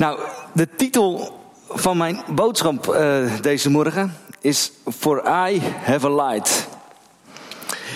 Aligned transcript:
Nou, 0.00 0.18
de 0.52 0.68
titel 0.76 1.38
van 1.68 1.96
mijn 1.96 2.22
boodschap 2.34 2.86
uh, 2.86 3.32
deze 3.40 3.70
morgen 3.70 4.16
is 4.40 4.72
For 4.98 5.22
I 5.48 5.60
Have 5.84 6.06
a 6.06 6.14
Light. 6.14 6.68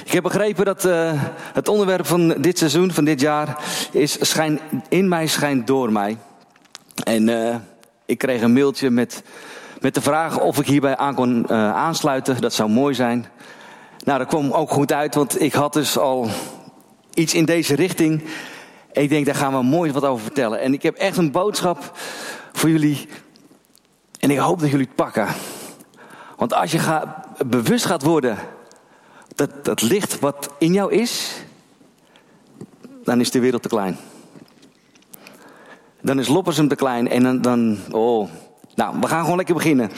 Ik 0.05 0.13
heb 0.13 0.23
begrepen 0.23 0.65
dat 0.65 0.85
uh, 0.85 1.13
het 1.53 1.69
onderwerp 1.69 2.07
van 2.07 2.29
dit 2.29 2.59
seizoen, 2.59 2.93
van 2.93 3.05
dit 3.05 3.21
jaar, 3.21 3.59
is 3.93 4.17
schijn, 4.31 4.61
In 4.89 5.09
mij 5.09 5.27
schijnt 5.27 5.67
door 5.67 5.93
mij. 5.93 6.17
En 7.05 7.29
uh, 7.29 7.57
ik 8.07 8.19
kreeg 8.19 8.43
een 8.43 8.53
mailtje 8.53 8.91
met, 8.91 9.23
met 9.81 9.95
de 9.95 10.03
vraag 10.03 10.41
of 10.41 10.59
ik 10.59 10.67
hierbij 10.67 10.97
aan 10.97 11.15
kon 11.15 11.49
aansluiten. 11.51 12.41
Dat 12.41 12.55
zou 12.55 12.71
mooi 12.71 12.95
zijn. 12.95 13.27
Nou, 14.05 14.19
dat 14.19 14.29
kwam 14.29 14.53
ook 14.53 14.71
goed 14.71 14.93
uit, 14.93 15.15
want 15.15 15.41
ik 15.41 15.53
had 15.53 15.73
dus 15.73 15.99
al 15.99 16.29
iets 17.15 17.35
in 17.35 17.45
deze 17.45 17.75
richting. 17.75 18.23
Ik 18.95 19.09
denk, 19.09 19.27
daar 19.27 19.35
gaan 19.35 19.53
we 19.53 19.63
mooi 19.63 19.93
wat 19.93 20.05
over 20.05 20.25
vertellen. 20.25 20.61
En 20.61 20.73
ik 20.73 20.83
heb 20.83 20.95
echt 20.95 21.17
een 21.17 21.31
boodschap 21.31 21.93
voor 22.53 22.71
jullie. 22.71 23.09
En 24.21 24.31
ik 24.31 24.39
hoop 24.39 24.61
dat 24.61 24.71
jullie 24.71 24.87
het 24.87 24.95
pakken. 24.95 25.29
Want 26.37 26.55
als 26.55 26.73
je 26.73 26.79
gaat, 26.79 27.09
bewust 27.47 27.85
gaat 27.85 28.03
worden 28.03 28.39
dat 29.35 29.65
dat 29.65 29.83
licht 29.83 30.19
wat 30.19 30.51
in 30.59 30.73
jou 30.73 30.93
is, 30.93 31.43
dan 33.05 33.21
is 33.21 33.31
de 33.31 33.41
wereld 33.41 33.63
te 33.63 33.69
klein. 33.69 33.97
Dan 36.01 36.19
is 36.19 36.29
Loppersum 36.29 36.69
te 36.69 36.75
klein 36.75 37.09
en 37.09 37.23
dan, 37.23 37.41
dan 37.41 37.79
oh. 37.91 38.29
Nou, 38.75 38.97
we 39.01 39.07
gaan 39.07 39.23
gewoon 39.23 39.37
lekker 39.37 39.55
beginnen. 39.55 39.91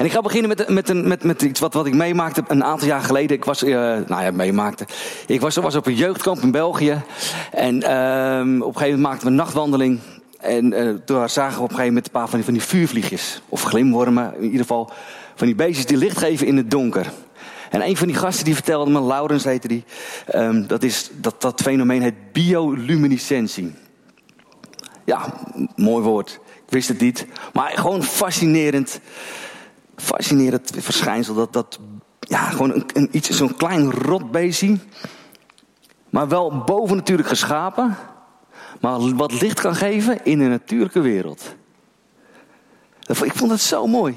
En 0.00 0.06
ik 0.06 0.12
ga 0.12 0.20
beginnen 0.20 0.48
met, 0.48 0.68
met, 0.68 0.88
een, 0.88 1.08
met, 1.08 1.24
met 1.24 1.42
iets 1.42 1.60
wat, 1.60 1.74
wat 1.74 1.86
ik 1.86 1.94
meemaakte 1.94 2.44
een 2.46 2.64
aantal 2.64 2.88
jaar 2.88 3.02
geleden. 3.02 3.36
Ik 3.36 3.44
was, 3.44 3.62
uh, 3.62 3.72
nou 4.06 4.22
ja, 4.22 4.30
meemaakte. 4.30 4.86
Ik 5.26 5.40
was, 5.40 5.56
was 5.56 5.74
op 5.74 5.86
een 5.86 5.94
jeugdkamp 5.94 6.42
in 6.42 6.50
België. 6.50 7.02
En 7.52 7.74
uh, 7.74 8.62
op 8.62 8.74
een 8.74 8.80
gegeven 8.80 9.00
moment 9.00 9.00
maakten 9.00 9.22
we 9.22 9.26
een 9.26 9.34
nachtwandeling. 9.34 10.00
En 10.38 10.72
uh, 10.72 10.94
toen 11.04 11.28
zagen 11.28 11.56
we 11.56 11.62
op 11.62 11.70
een 11.70 11.76
gegeven 11.76 11.86
moment 11.86 12.06
een 12.06 12.12
paar 12.12 12.28
van 12.28 12.36
die, 12.36 12.44
van 12.44 12.54
die 12.54 12.62
vuurvliegjes. 12.62 13.42
Of 13.48 13.62
glimwormen, 13.62 14.34
in 14.36 14.44
ieder 14.44 14.60
geval 14.60 14.92
van 15.34 15.46
die 15.46 15.56
beestjes 15.56 15.86
die 15.86 15.96
licht 15.96 16.18
geven 16.18 16.46
in 16.46 16.56
het 16.56 16.70
donker. 16.70 17.10
En 17.70 17.82
een 17.82 17.96
van 17.96 18.06
die 18.06 18.16
gasten 18.16 18.44
die 18.44 18.54
vertelde 18.54 18.90
me, 18.90 19.02
Laurens 19.02 19.44
heette 19.44 19.68
die, 19.68 19.84
um, 20.34 20.66
dat, 20.66 20.82
is, 20.82 21.10
dat, 21.12 21.40
dat 21.40 21.60
fenomeen 21.60 22.02
heet 22.02 22.32
bioluminescentie. 22.32 23.74
Ja, 25.04 25.34
mooi 25.76 26.04
woord. 26.04 26.40
Ik 26.66 26.72
wist 26.72 26.88
het 26.88 27.00
niet. 27.00 27.26
Maar 27.52 27.72
gewoon 27.74 28.02
fascinerend 28.02 29.00
fascinerend 30.00 30.70
verschijnsel. 30.78 31.34
Dat, 31.34 31.52
dat 31.52 31.78
ja, 32.20 32.42
gewoon 32.42 32.84
een, 32.92 33.08
iets, 33.10 33.30
zo'n 33.30 33.56
klein 33.56 33.90
rotbeestje. 33.90 34.78
Maar 36.10 36.28
wel 36.28 36.64
boven 36.64 36.96
natuurlijk 36.96 37.28
geschapen. 37.28 37.96
Maar 38.80 39.14
wat 39.14 39.40
licht 39.40 39.60
kan 39.60 39.74
geven 39.74 40.24
in 40.24 40.40
een 40.40 40.50
natuurlijke 40.50 41.00
wereld. 41.00 41.54
Ik 43.06 43.32
vond 43.34 43.50
het 43.50 43.60
zo 43.60 43.86
mooi. 43.86 44.16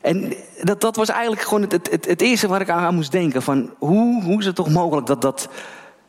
En 0.00 0.34
dat, 0.62 0.80
dat 0.80 0.96
was 0.96 1.08
eigenlijk 1.08 1.42
gewoon 1.42 1.62
het, 1.62 1.90
het, 1.90 2.06
het 2.06 2.20
eerste 2.20 2.48
waar 2.48 2.60
ik 2.60 2.70
aan 2.70 2.94
moest 2.94 3.12
denken. 3.12 3.42
Van 3.42 3.74
hoe, 3.78 4.22
hoe 4.22 4.38
is 4.38 4.46
het 4.46 4.54
toch 4.54 4.70
mogelijk 4.70 5.06
dat 5.06 5.22
dat, 5.22 5.48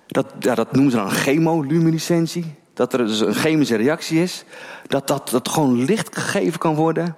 dat, 0.07 0.33
ja, 0.39 0.55
dat 0.55 0.71
noemen 0.71 0.91
ze 0.91 0.97
dan 0.97 1.11
chemoluminescentie. 1.11 2.55
Dat 2.73 2.93
er 2.93 3.07
dus 3.07 3.19
een 3.19 3.33
chemische 3.33 3.75
reactie 3.75 4.21
is. 4.21 4.43
Dat 4.87 5.07
dat, 5.07 5.29
dat 5.29 5.49
gewoon 5.49 5.85
licht 5.85 6.17
gegeven 6.17 6.59
kan 6.59 6.75
worden 6.75 7.15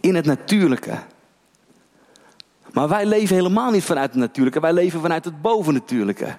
in 0.00 0.14
het 0.14 0.26
natuurlijke. 0.26 0.98
Maar 2.72 2.88
wij 2.88 3.06
leven 3.06 3.36
helemaal 3.36 3.70
niet 3.70 3.84
vanuit 3.84 4.10
het 4.10 4.18
natuurlijke, 4.18 4.60
wij 4.60 4.72
leven 4.72 5.00
vanuit 5.00 5.24
het 5.24 5.42
bovennatuurlijke. 5.42 6.36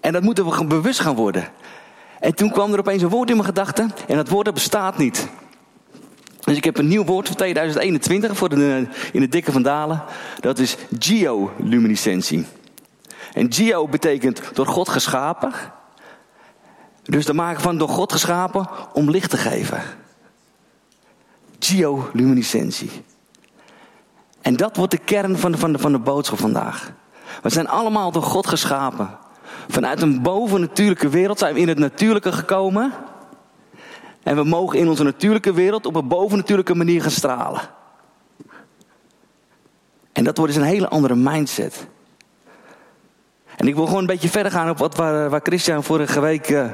En 0.00 0.12
dat 0.12 0.22
moeten 0.22 0.44
we 0.44 0.64
bewust 0.64 1.00
gaan 1.00 1.14
worden. 1.14 1.48
En 2.20 2.34
toen 2.34 2.50
kwam 2.50 2.72
er 2.72 2.78
opeens 2.78 3.02
een 3.02 3.08
woord 3.08 3.28
in 3.28 3.36
mijn 3.36 3.48
gedachten 3.48 3.90
en 4.08 4.16
dat 4.16 4.28
woord 4.28 4.44
dat 4.44 4.54
bestaat 4.54 4.98
niet. 4.98 5.28
Dus 6.40 6.56
ik 6.56 6.64
heb 6.64 6.78
een 6.78 6.88
nieuw 6.88 7.04
woord 7.04 7.26
voor 7.26 7.36
2021 7.36 8.36
voor 8.36 8.48
de, 8.48 8.86
in 9.12 9.20
de 9.20 9.28
dikke 9.28 9.52
vandalen. 9.52 10.02
Dat 10.40 10.58
is 10.58 10.76
geoluminescentie. 10.98 12.46
En 13.32 13.52
geo 13.52 13.88
betekent 13.88 14.40
door 14.52 14.66
God 14.66 14.88
geschapen. 14.88 15.52
Dus 17.02 17.24
de 17.24 17.34
maken 17.34 17.62
van 17.62 17.78
door 17.78 17.88
God 17.88 18.12
geschapen 18.12 18.68
om 18.92 19.10
licht 19.10 19.30
te 19.30 19.36
geven 19.36 19.82
geoluminescentie. 21.58 22.90
En 24.40 24.56
dat 24.56 24.76
wordt 24.76 24.92
de 24.92 24.98
kern 24.98 25.38
van 25.38 25.52
de, 25.52 25.58
van, 25.58 25.72
de, 25.72 25.78
van 25.78 25.92
de 25.92 25.98
boodschap 25.98 26.38
vandaag. 26.38 26.92
We 27.42 27.48
zijn 27.48 27.68
allemaal 27.68 28.12
door 28.12 28.22
God 28.22 28.46
geschapen. 28.46 29.18
Vanuit 29.68 30.02
een 30.02 30.22
bovennatuurlijke 30.22 31.08
wereld 31.08 31.38
zijn 31.38 31.54
we 31.54 31.60
in 31.60 31.68
het 31.68 31.78
natuurlijke 31.78 32.32
gekomen. 32.32 32.92
En 34.22 34.36
we 34.36 34.44
mogen 34.44 34.78
in 34.78 34.88
onze 34.88 35.02
natuurlijke 35.02 35.52
wereld 35.52 35.86
op 35.86 35.94
een 35.94 36.08
bovennatuurlijke 36.08 36.74
manier 36.74 37.02
gaan 37.02 37.10
stralen. 37.10 37.60
En 40.12 40.24
dat 40.24 40.36
wordt 40.36 40.52
dus 40.52 40.62
een 40.62 40.68
hele 40.68 40.88
andere 40.88 41.14
mindset. 41.14 41.86
En 43.56 43.68
ik 43.68 43.74
wil 43.74 43.86
gewoon 43.86 44.00
een 44.00 44.06
beetje 44.06 44.28
verder 44.28 44.52
gaan 44.52 44.70
op 44.70 44.78
wat 44.78 44.96
waar, 44.96 45.30
waar 45.30 45.40
Christian 45.42 45.84
vorige 45.84 46.20
week 46.20 46.48
uh, 46.48 46.66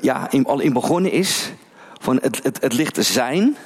ja, 0.00 0.28
al 0.42 0.60
in 0.60 0.72
begonnen 0.72 1.10
is. 1.10 1.52
Van 1.98 2.18
het, 2.22 2.40
het, 2.42 2.60
het 2.60 2.72
licht 2.72 3.04
zijn. 3.04 3.56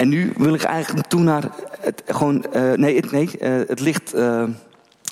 En 0.00 0.08
nu 0.08 0.32
wil 0.36 0.54
ik 0.54 0.62
eigenlijk 0.62 1.06
toe 1.06 1.20
naar 1.20 1.50
het, 1.80 2.02
gewoon, 2.06 2.44
nee, 2.76 2.96
het, 2.96 3.10
nee 3.10 3.28
het 3.40 3.80
licht, 3.80 4.14
uh, 4.14 4.44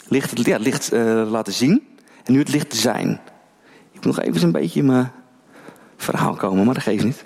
licht, 0.08 0.46
ja, 0.46 0.58
licht 0.58 0.92
laten 1.26 1.52
zien. 1.52 1.86
En 2.24 2.32
nu 2.32 2.38
het 2.38 2.48
licht 2.48 2.74
zijn. 2.74 3.20
Ik 3.92 3.94
moet 3.94 4.04
nog 4.04 4.20
even 4.20 4.42
een 4.42 4.52
beetje 4.52 4.80
in 4.80 4.86
mijn 4.86 5.12
verhaal 5.96 6.34
komen, 6.34 6.64
maar 6.64 6.74
dat 6.74 6.82
geeft 6.82 7.04
niet. 7.04 7.24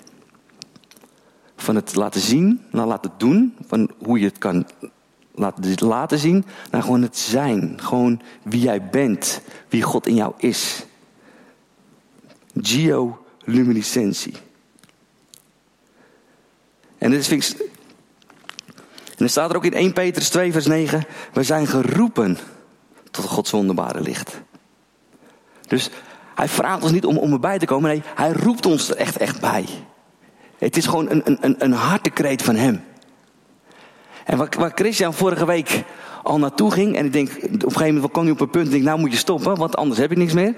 Van 1.55 1.75
het 1.75 1.95
laten 1.95 2.21
zien 2.21 2.61
naar 2.71 2.87
laten 2.87 3.11
doen. 3.17 3.55
Van 3.67 3.91
hoe 3.97 4.19
je 4.19 4.25
het 4.25 4.37
kan 4.37 4.67
laten, 5.35 5.87
laten 5.87 6.17
zien. 6.17 6.45
Naar 6.71 6.81
gewoon 6.81 7.01
het 7.01 7.17
zijn. 7.17 7.73
Gewoon 7.81 8.21
wie 8.43 8.61
jij 8.61 8.89
bent. 8.89 9.41
Wie 9.69 9.81
God 9.81 10.07
in 10.07 10.15
jou 10.15 10.33
is. 10.37 10.85
Geoluminescentie. 12.61 14.33
En 17.03 17.09
dit 17.09 17.27
vind 17.27 17.49
ik. 17.49 17.67
En 19.17 19.25
er 19.25 19.29
staat 19.29 19.49
er 19.49 19.55
ook 19.55 19.65
in 19.65 19.73
1 19.73 19.93
Petrus 19.93 20.29
2, 20.29 20.51
vers 20.51 20.65
9. 20.65 21.05
We 21.33 21.43
zijn 21.43 21.67
geroepen 21.67 22.37
tot 23.11 23.25
Gods 23.25 23.51
wonderbare 23.51 24.01
licht. 24.01 24.41
Dus 25.67 25.89
hij 26.35 26.47
vraagt 26.47 26.83
ons 26.83 26.91
niet 26.91 27.05
om, 27.05 27.17
om 27.17 27.33
erbij 27.33 27.59
te 27.59 27.65
komen. 27.65 27.89
Nee, 27.89 28.03
hij 28.15 28.31
roept 28.31 28.65
ons 28.65 28.89
er 28.89 28.95
echt, 28.95 29.17
echt 29.17 29.39
bij. 29.39 29.65
Het 30.57 30.77
is 30.77 30.85
gewoon 30.85 31.09
een, 31.09 31.37
een, 31.41 31.55
een 31.57 31.71
hartekreet 31.71 32.41
van 32.41 32.55
hem. 32.55 32.83
En 34.25 34.37
waar, 34.37 34.49
waar 34.57 34.71
Christian 34.75 35.13
vorige 35.13 35.45
week 35.45 35.83
al 36.23 36.39
naartoe 36.39 36.71
ging. 36.71 36.95
En 36.95 37.05
ik 37.05 37.13
denk, 37.13 37.29
op 37.29 37.43
een 37.43 37.61
gegeven 37.61 37.93
moment 37.93 38.11
kwam 38.11 38.23
hij 38.23 38.33
op 38.33 38.41
een 38.41 38.49
punt. 38.49 38.67
En 38.67 38.71
ik 38.71 38.71
denk, 38.71 38.83
nou 38.83 38.99
moet 38.99 39.11
je 39.11 39.17
stoppen, 39.17 39.55
want 39.55 39.75
anders 39.75 39.99
heb 39.99 40.11
ik 40.11 40.17
niks 40.17 40.33
meer. 40.33 40.55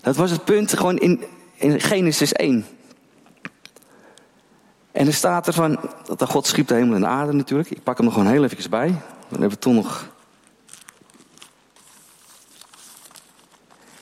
Dat 0.00 0.16
was 0.16 0.30
het 0.30 0.44
punt 0.44 0.76
gewoon 0.76 0.98
in, 0.98 1.24
in 1.54 1.80
Genesis 1.80 2.32
1. 2.32 2.64
En 4.94 5.06
er 5.06 5.14
staat 5.14 5.46
er 5.46 5.52
van, 5.52 5.80
dat 6.04 6.30
God 6.30 6.46
schiep 6.46 6.68
de 6.68 6.74
hemel 6.74 6.94
en 6.94 7.00
de 7.00 7.06
aarde 7.06 7.32
natuurlijk. 7.32 7.70
Ik 7.70 7.82
pak 7.82 7.96
hem 7.96 8.06
nog 8.06 8.14
gewoon 8.14 8.30
heel 8.30 8.44
even 8.44 8.70
bij. 8.70 8.88
Dan 8.88 9.40
hebben 9.40 9.50
we 9.50 9.58
toch 9.58 9.74
nog... 9.74 10.12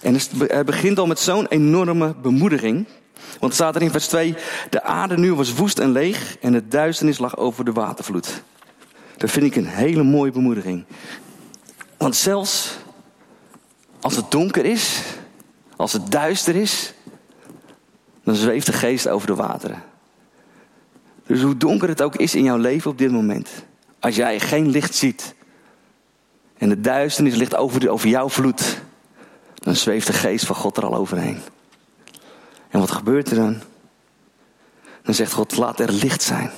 En 0.00 0.14
het 0.14 0.66
begint 0.66 0.98
al 0.98 1.06
met 1.06 1.18
zo'n 1.18 1.46
enorme 1.46 2.14
bemoediging. 2.14 2.86
Want 3.40 3.52
er 3.52 3.58
staat 3.58 3.76
er 3.76 3.82
in 3.82 3.90
vers 3.90 4.06
2, 4.06 4.34
de 4.70 4.82
aarde 4.82 5.18
nu 5.18 5.34
was 5.34 5.54
woest 5.54 5.78
en 5.78 5.90
leeg 5.92 6.38
en 6.38 6.52
het 6.52 6.70
duisternis 6.70 7.18
lag 7.18 7.36
over 7.36 7.64
de 7.64 7.72
watervloed. 7.72 8.42
Dat 9.16 9.30
vind 9.30 9.46
ik 9.46 9.56
een 9.56 9.66
hele 9.66 10.02
mooie 10.02 10.30
bemoediging. 10.30 10.84
Want 11.96 12.16
zelfs 12.16 12.78
als 14.00 14.16
het 14.16 14.30
donker 14.30 14.64
is, 14.64 15.02
als 15.76 15.92
het 15.92 16.10
duister 16.10 16.56
is, 16.56 16.94
dan 18.24 18.34
zweeft 18.34 18.66
de 18.66 18.72
geest 18.72 19.08
over 19.08 19.26
de 19.26 19.34
wateren. 19.34 19.91
Dus 21.26 21.42
hoe 21.42 21.56
donker 21.56 21.88
het 21.88 22.02
ook 22.02 22.16
is 22.16 22.34
in 22.34 22.42
jouw 22.42 22.56
leven 22.56 22.90
op 22.90 22.98
dit 22.98 23.10
moment. 23.10 23.50
Als 24.00 24.16
jij 24.16 24.40
geen 24.40 24.68
licht 24.68 24.94
ziet. 24.94 25.34
En 26.58 26.68
de 26.68 26.80
duisternis 26.80 27.34
ligt 27.34 27.54
over, 27.54 27.80
de, 27.80 27.90
over 27.90 28.08
jouw 28.08 28.28
vloed. 28.28 28.80
Dan 29.54 29.76
zweeft 29.76 30.06
de 30.06 30.12
geest 30.12 30.46
van 30.46 30.56
God 30.56 30.76
er 30.76 30.84
al 30.84 30.94
overheen. 30.94 31.38
En 32.68 32.78
wat 32.78 32.90
gebeurt 32.90 33.30
er 33.30 33.36
dan? 33.36 33.60
Dan 35.02 35.14
zegt 35.14 35.32
God, 35.32 35.56
laat 35.56 35.80
er 35.80 35.92
licht 35.92 36.22
zijn. 36.22 36.50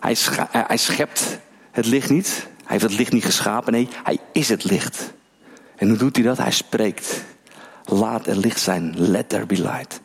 Hij, 0.00 0.16
hij 0.50 0.76
schept 0.76 1.38
het 1.70 1.86
licht 1.86 2.10
niet. 2.10 2.46
Hij 2.56 2.66
heeft 2.66 2.82
het 2.82 2.98
licht 2.98 3.12
niet 3.12 3.24
geschapen. 3.24 3.72
Nee, 3.72 3.88
hij 4.04 4.18
is 4.32 4.48
het 4.48 4.64
licht. 4.64 5.12
En 5.76 5.88
hoe 5.88 5.98
doet 5.98 6.16
hij 6.16 6.24
dat? 6.24 6.38
Hij 6.38 6.50
spreekt. 6.50 7.24
Laat 7.84 8.26
er 8.26 8.36
licht 8.36 8.60
zijn. 8.60 8.94
Let 9.10 9.28
there 9.28 9.46
be 9.46 9.62
light. 9.62 10.00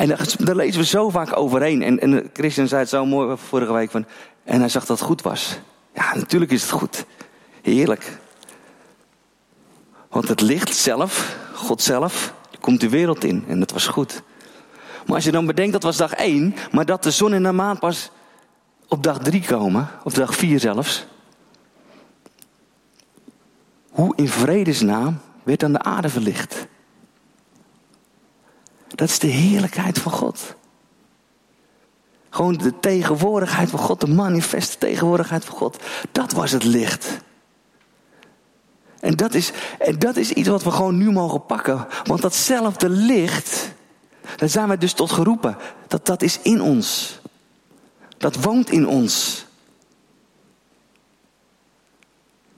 En 0.00 0.08
daar, 0.38 0.56
lezen 0.56 0.80
we 0.80 0.86
zo 0.86 1.10
vaak 1.10 1.36
overheen. 1.36 1.82
En, 1.82 2.00
en 2.00 2.30
Christian 2.32 2.68
zei 2.68 2.80
het 2.80 2.90
zo 2.90 3.06
mooi 3.06 3.36
vorige 3.36 3.72
week. 3.72 3.90
Van, 3.90 4.06
en 4.44 4.60
hij 4.60 4.68
zag 4.68 4.86
dat 4.86 4.98
het 4.98 5.06
goed 5.06 5.22
was. 5.22 5.58
Ja, 5.94 6.14
natuurlijk 6.14 6.50
is 6.50 6.62
het 6.62 6.70
goed. 6.70 7.04
Heerlijk. 7.62 8.18
Want 10.08 10.28
het 10.28 10.40
licht 10.40 10.74
zelf, 10.74 11.36
God 11.54 11.82
zelf, 11.82 12.34
komt 12.60 12.80
de 12.80 12.88
wereld 12.88 13.24
in. 13.24 13.44
En 13.48 13.58
dat 13.58 13.70
was 13.70 13.86
goed. 13.86 14.22
Maar 15.06 15.14
als 15.14 15.24
je 15.24 15.30
dan 15.30 15.46
bedenkt, 15.46 15.72
dat 15.72 15.82
was 15.82 15.96
dag 15.96 16.12
één. 16.12 16.54
Maar 16.72 16.86
dat 16.86 17.02
de 17.02 17.10
zon 17.10 17.32
en 17.32 17.42
de 17.42 17.52
maan 17.52 17.78
pas 17.78 18.10
op 18.88 19.02
dag 19.02 19.18
drie 19.18 19.44
komen. 19.46 19.88
Of 20.04 20.12
dag 20.12 20.34
vier 20.34 20.60
zelfs. 20.60 21.06
Hoe 23.90 24.12
in 24.16 24.28
vredesnaam 24.28 25.20
werd 25.42 25.60
dan 25.60 25.72
de 25.72 25.82
aarde 25.82 26.08
verlicht? 26.08 26.66
Dat 28.94 29.08
is 29.08 29.18
de 29.18 29.26
heerlijkheid 29.26 29.98
van 29.98 30.12
God. 30.12 30.54
Gewoon 32.30 32.56
de 32.56 32.78
tegenwoordigheid 32.80 33.70
van 33.70 33.78
God, 33.78 34.00
de 34.00 34.06
manifeste 34.06 34.78
tegenwoordigheid 34.78 35.44
van 35.44 35.56
God. 35.56 35.82
Dat 36.12 36.32
was 36.32 36.50
het 36.50 36.64
licht. 36.64 37.18
En 39.00 39.16
dat 39.16 39.34
is, 39.34 39.52
en 39.78 39.98
dat 39.98 40.16
is 40.16 40.32
iets 40.32 40.48
wat 40.48 40.62
we 40.62 40.70
gewoon 40.70 40.96
nu 40.96 41.10
mogen 41.10 41.46
pakken. 41.46 41.86
Want 42.04 42.22
datzelfde 42.22 42.88
licht, 42.88 43.72
daar 44.36 44.48
zijn 44.48 44.68
we 44.68 44.78
dus 44.78 44.92
tot 44.92 45.12
geroepen. 45.12 45.56
Dat, 45.86 46.06
dat 46.06 46.22
is 46.22 46.40
in 46.42 46.62
ons. 46.62 47.20
Dat 48.18 48.36
woont 48.36 48.70
in 48.70 48.86
ons. 48.88 49.44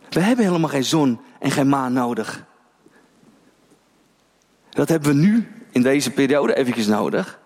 We 0.08 0.20
hebben 0.20 0.44
helemaal 0.44 0.68
geen 0.68 0.84
zon 0.84 1.20
en 1.38 1.50
geen 1.50 1.68
maan 1.68 1.92
nodig. 1.92 2.44
Dat 4.70 4.88
hebben 4.88 5.08
we 5.08 5.16
nu 5.16 5.61
in 5.72 5.82
deze 5.82 6.10
periode 6.10 6.54
eventjes 6.54 6.86
nodig. 6.86 7.38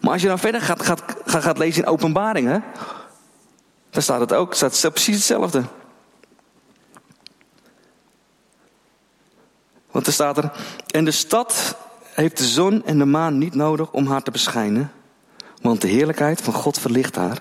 Maar 0.00 0.12
als 0.12 0.22
je 0.22 0.28
dan 0.28 0.38
verder 0.38 0.60
gaat, 0.60 0.82
gaat, 0.82 1.02
gaat, 1.24 1.58
lezen 1.58 1.82
in 1.82 1.88
openbaringen, 1.88 2.64
dan 3.90 4.02
staat 4.02 4.20
het 4.20 4.32
ook, 4.32 4.54
staat 4.54 4.80
precies 4.80 5.14
hetzelfde. 5.14 5.62
Want 9.90 10.06
er 10.06 10.12
staat 10.12 10.36
er, 10.36 10.52
en 10.86 11.04
de 11.04 11.10
stad 11.10 11.76
heeft 12.02 12.38
de 12.38 12.46
zon 12.46 12.84
en 12.84 12.98
de 12.98 13.04
maan 13.04 13.38
niet 13.38 13.54
nodig 13.54 13.92
om 13.92 14.06
haar 14.06 14.22
te 14.22 14.30
beschijnen, 14.30 14.92
want 15.62 15.80
de 15.80 15.88
heerlijkheid 15.88 16.40
van 16.40 16.54
God 16.54 16.78
verlicht 16.78 17.16
haar. 17.16 17.38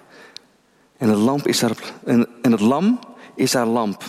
En 0.98 1.10
het, 1.10 1.18
lamp 1.18 1.48
is 1.48 1.62
haar, 1.62 1.78
en, 2.06 2.28
en 2.42 2.52
het 2.52 2.62
lam 2.62 3.00
is 3.36 3.54
haar 3.54 3.66
lamp. 3.66 4.04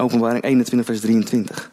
Openbaring 0.00 0.44
21, 0.44 0.86
vers 0.86 1.00
23. 1.00 1.70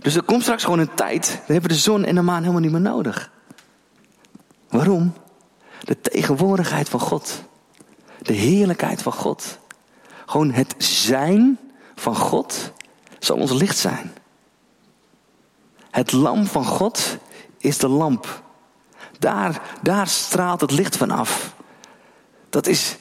Dus 0.00 0.14
er 0.14 0.22
komt 0.22 0.42
straks 0.42 0.64
gewoon 0.64 0.78
een 0.78 0.94
tijd, 0.94 1.26
dan 1.26 1.40
hebben 1.46 1.62
we 1.62 1.76
de 1.76 1.82
zon 1.82 2.04
en 2.04 2.14
de 2.14 2.22
maan 2.22 2.40
helemaal 2.40 2.60
niet 2.60 2.72
meer 2.72 2.80
nodig. 2.80 3.30
Waarom? 4.68 5.12
De 5.80 6.00
tegenwoordigheid 6.00 6.88
van 6.88 7.00
God. 7.00 7.42
De 8.22 8.32
heerlijkheid 8.32 9.02
van 9.02 9.12
God. 9.12 9.58
Gewoon 10.26 10.50
het 10.50 10.74
zijn 10.78 11.58
van 11.94 12.16
God 12.16 12.72
zal 13.18 13.36
ons 13.36 13.52
licht 13.52 13.78
zijn. 13.78 14.12
Het 15.90 16.12
lam 16.12 16.46
van 16.46 16.64
God 16.64 17.18
is 17.58 17.78
de 17.78 17.88
lamp. 17.88 18.42
Daar, 19.18 19.62
daar 19.82 20.06
straalt 20.06 20.60
het 20.60 20.70
licht 20.70 20.96
van 20.96 21.10
af. 21.10 21.54
Dat 22.50 22.66
is. 22.66 22.96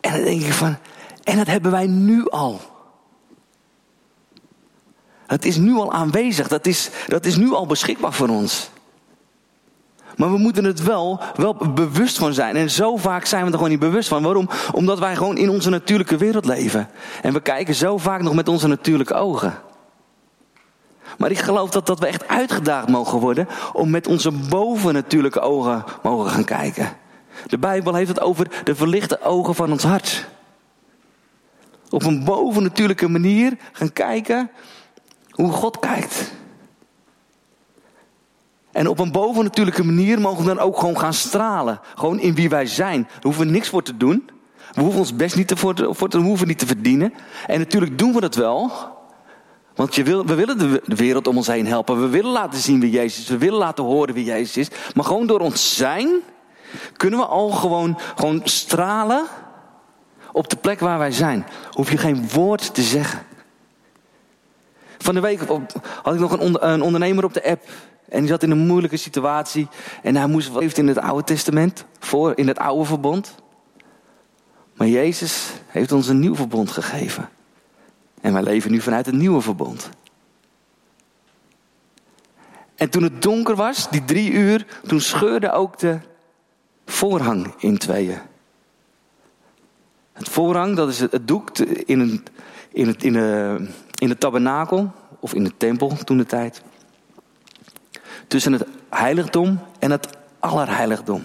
En 0.00 0.12
dan 0.12 0.22
denk 0.22 0.40
ik 0.40 0.52
van. 0.52 0.76
En 1.24 1.36
dat 1.36 1.46
hebben 1.46 1.70
wij 1.70 1.86
nu 1.86 2.28
al. 2.28 2.60
Het 5.28 5.44
is 5.44 5.56
nu 5.56 5.74
al 5.74 5.92
aanwezig. 5.92 6.48
Dat 6.48 6.66
is, 6.66 6.90
dat 7.06 7.24
is 7.24 7.36
nu 7.36 7.52
al 7.52 7.66
beschikbaar 7.66 8.12
voor 8.12 8.28
ons. 8.28 8.70
Maar 10.16 10.30
we 10.30 10.38
moeten 10.38 10.64
het 10.64 10.82
wel, 10.82 11.20
wel 11.36 11.54
bewust 11.74 12.18
van 12.18 12.34
zijn. 12.34 12.56
En 12.56 12.70
zo 12.70 12.96
vaak 12.96 13.24
zijn 13.24 13.40
we 13.44 13.48
er 13.48 13.54
gewoon 13.54 13.70
niet 13.70 13.78
bewust 13.78 14.08
van. 14.08 14.22
Waarom? 14.22 14.48
Omdat 14.72 14.98
wij 14.98 15.16
gewoon 15.16 15.36
in 15.36 15.50
onze 15.50 15.70
natuurlijke 15.70 16.16
wereld 16.16 16.44
leven. 16.44 16.88
En 17.22 17.32
we 17.32 17.40
kijken 17.40 17.74
zo 17.74 17.98
vaak 17.98 18.22
nog 18.22 18.34
met 18.34 18.48
onze 18.48 18.66
natuurlijke 18.66 19.14
ogen. 19.14 19.58
Maar 21.18 21.30
ik 21.30 21.38
geloof 21.38 21.70
dat, 21.70 21.86
dat 21.86 21.98
we 21.98 22.06
echt 22.06 22.28
uitgedaagd 22.28 22.88
mogen 22.88 23.18
worden 23.18 23.48
om 23.72 23.90
met 23.90 24.06
onze 24.06 24.30
bovennatuurlijke 24.30 25.40
ogen 25.40 25.84
mogen 26.02 26.30
gaan 26.30 26.44
kijken. 26.44 26.88
De 27.46 27.58
Bijbel 27.58 27.94
heeft 27.94 28.08
het 28.08 28.20
over 28.20 28.46
de 28.64 28.74
verlichte 28.74 29.22
ogen 29.22 29.54
van 29.54 29.72
ons 29.72 29.82
hart. 29.82 30.26
Op 31.90 32.04
een 32.04 32.24
bovennatuurlijke 32.24 33.08
manier 33.08 33.56
gaan 33.72 33.92
kijken 33.92 34.50
hoe 35.42 35.52
God 35.52 35.78
kijkt. 35.78 36.32
En 38.72 38.88
op 38.88 38.98
een 38.98 39.12
bovennatuurlijke 39.12 39.84
manier 39.84 40.20
mogen 40.20 40.44
we 40.44 40.54
dan 40.54 40.58
ook 40.58 40.78
gewoon 40.78 40.98
gaan 40.98 41.14
stralen. 41.14 41.80
Gewoon 41.94 42.20
in 42.20 42.34
wie 42.34 42.48
wij 42.48 42.66
zijn. 42.66 43.02
Daar 43.02 43.22
hoeven 43.22 43.46
we 43.46 43.52
niks 43.52 43.68
voor 43.68 43.82
te 43.82 43.96
doen. 43.96 44.30
We 44.72 44.80
hoeven 44.80 45.00
ons 45.00 45.16
best 45.16 45.36
niet 45.36 45.48
te, 45.48 45.56
voor 45.56 45.74
te, 45.74 45.94
voor 45.94 46.08
te, 46.08 46.18
hoeven 46.18 46.46
niet 46.46 46.58
te 46.58 46.66
verdienen. 46.66 47.14
En 47.46 47.58
natuurlijk 47.58 47.98
doen 47.98 48.12
we 48.12 48.20
dat 48.20 48.34
wel. 48.34 48.72
Want 49.74 49.94
je 49.94 50.02
wil, 50.02 50.26
we 50.26 50.34
willen 50.34 50.58
de 50.58 50.96
wereld 50.96 51.26
om 51.26 51.36
ons 51.36 51.46
heen 51.46 51.66
helpen. 51.66 52.00
We 52.00 52.08
willen 52.08 52.30
laten 52.30 52.60
zien 52.60 52.80
wie 52.80 52.90
Jezus 52.90 53.22
is. 53.22 53.28
We 53.28 53.38
willen 53.38 53.58
laten 53.58 53.84
horen 53.84 54.14
wie 54.14 54.24
Jezus 54.24 54.56
is. 54.56 54.68
Maar 54.94 55.04
gewoon 55.04 55.26
door 55.26 55.40
ons 55.40 55.76
zijn 55.76 56.08
kunnen 56.96 57.18
we 57.18 57.26
al 57.26 57.50
gewoon, 57.50 57.98
gewoon 58.16 58.40
stralen 58.44 59.26
op 60.32 60.48
de 60.48 60.56
plek 60.56 60.80
waar 60.80 60.98
wij 60.98 61.12
zijn. 61.12 61.46
Hoef 61.72 61.90
je 61.90 61.98
geen 61.98 62.28
woord 62.28 62.74
te 62.74 62.82
zeggen. 62.82 63.26
Van 64.98 65.14
de 65.14 65.20
week 65.20 65.40
had 66.02 66.14
ik 66.14 66.20
nog 66.20 66.40
een, 66.40 66.68
een 66.68 66.82
ondernemer 66.82 67.24
op 67.24 67.34
de 67.34 67.44
app. 67.44 67.68
En 68.08 68.18
die 68.18 68.28
zat 68.28 68.42
in 68.42 68.50
een 68.50 68.66
moeilijke 68.66 68.96
situatie. 68.96 69.68
En 70.02 70.16
hij 70.16 70.26
moest 70.26 70.54
leeft 70.54 70.78
in 70.78 70.88
het 70.88 70.98
Oude 70.98 71.24
Testament, 71.24 71.84
voor, 71.98 72.32
in 72.36 72.48
het 72.48 72.58
Oude 72.58 72.84
Verbond. 72.84 73.34
Maar 74.74 74.88
Jezus 74.88 75.52
heeft 75.66 75.92
ons 75.92 76.08
een 76.08 76.18
nieuw 76.18 76.34
verbond 76.34 76.70
gegeven. 76.70 77.28
En 78.20 78.32
wij 78.32 78.42
leven 78.42 78.70
nu 78.70 78.80
vanuit 78.80 79.06
het 79.06 79.14
nieuwe 79.14 79.40
verbond. 79.40 79.90
En 82.74 82.90
toen 82.90 83.02
het 83.02 83.22
donker 83.22 83.54
was, 83.54 83.90
die 83.90 84.04
drie 84.04 84.30
uur, 84.30 84.66
toen 84.86 85.00
scheurde 85.00 85.52
ook 85.52 85.78
de 85.78 85.98
voorhang 86.86 87.54
in 87.58 87.78
tweeën. 87.78 88.18
Het 90.12 90.28
voorhang, 90.28 90.76
dat 90.76 90.88
is 90.88 90.98
het, 90.98 91.28
doek 91.28 91.58
in, 91.58 92.00
een, 92.00 92.24
in, 92.72 92.86
het, 92.86 93.04
in, 93.04 93.12
de, 93.12 93.66
in 93.98 94.08
de 94.08 94.18
tabernakel, 94.18 94.92
of 95.20 95.34
in 95.34 95.44
de 95.44 95.56
tempel 95.56 95.96
toen 96.04 96.16
de 96.16 96.26
tijd 96.26 96.62
tussen 98.26 98.52
het 98.52 98.64
heiligdom 98.88 99.60
en 99.78 99.90
het 99.90 100.08
allerheiligdom. 100.38 101.24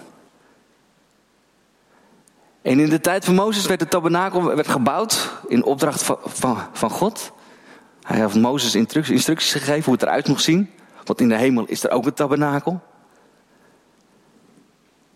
En 2.62 2.80
in 2.80 2.88
de 2.88 3.00
tijd 3.00 3.24
van 3.24 3.34
Mozes 3.34 3.66
werd 3.66 3.80
de 3.80 3.88
tabernakel 3.88 4.44
werd 4.44 4.68
gebouwd 4.68 5.30
in 5.48 5.64
opdracht 5.64 6.02
van, 6.02 6.18
van, 6.24 6.58
van 6.72 6.90
God. 6.90 7.32
Hij 8.02 8.18
heeft 8.18 8.34
Mozes 8.34 8.74
instructies, 8.74 9.52
gegeven 9.52 9.84
hoe 9.84 9.92
het 9.92 10.02
eruit 10.02 10.28
mocht 10.28 10.42
zien. 10.42 10.70
Want 11.04 11.20
in 11.20 11.28
de 11.28 11.36
hemel 11.36 11.64
is 11.64 11.84
er 11.84 11.90
ook 11.90 12.06
een 12.06 12.14
tabernakel. 12.14 12.80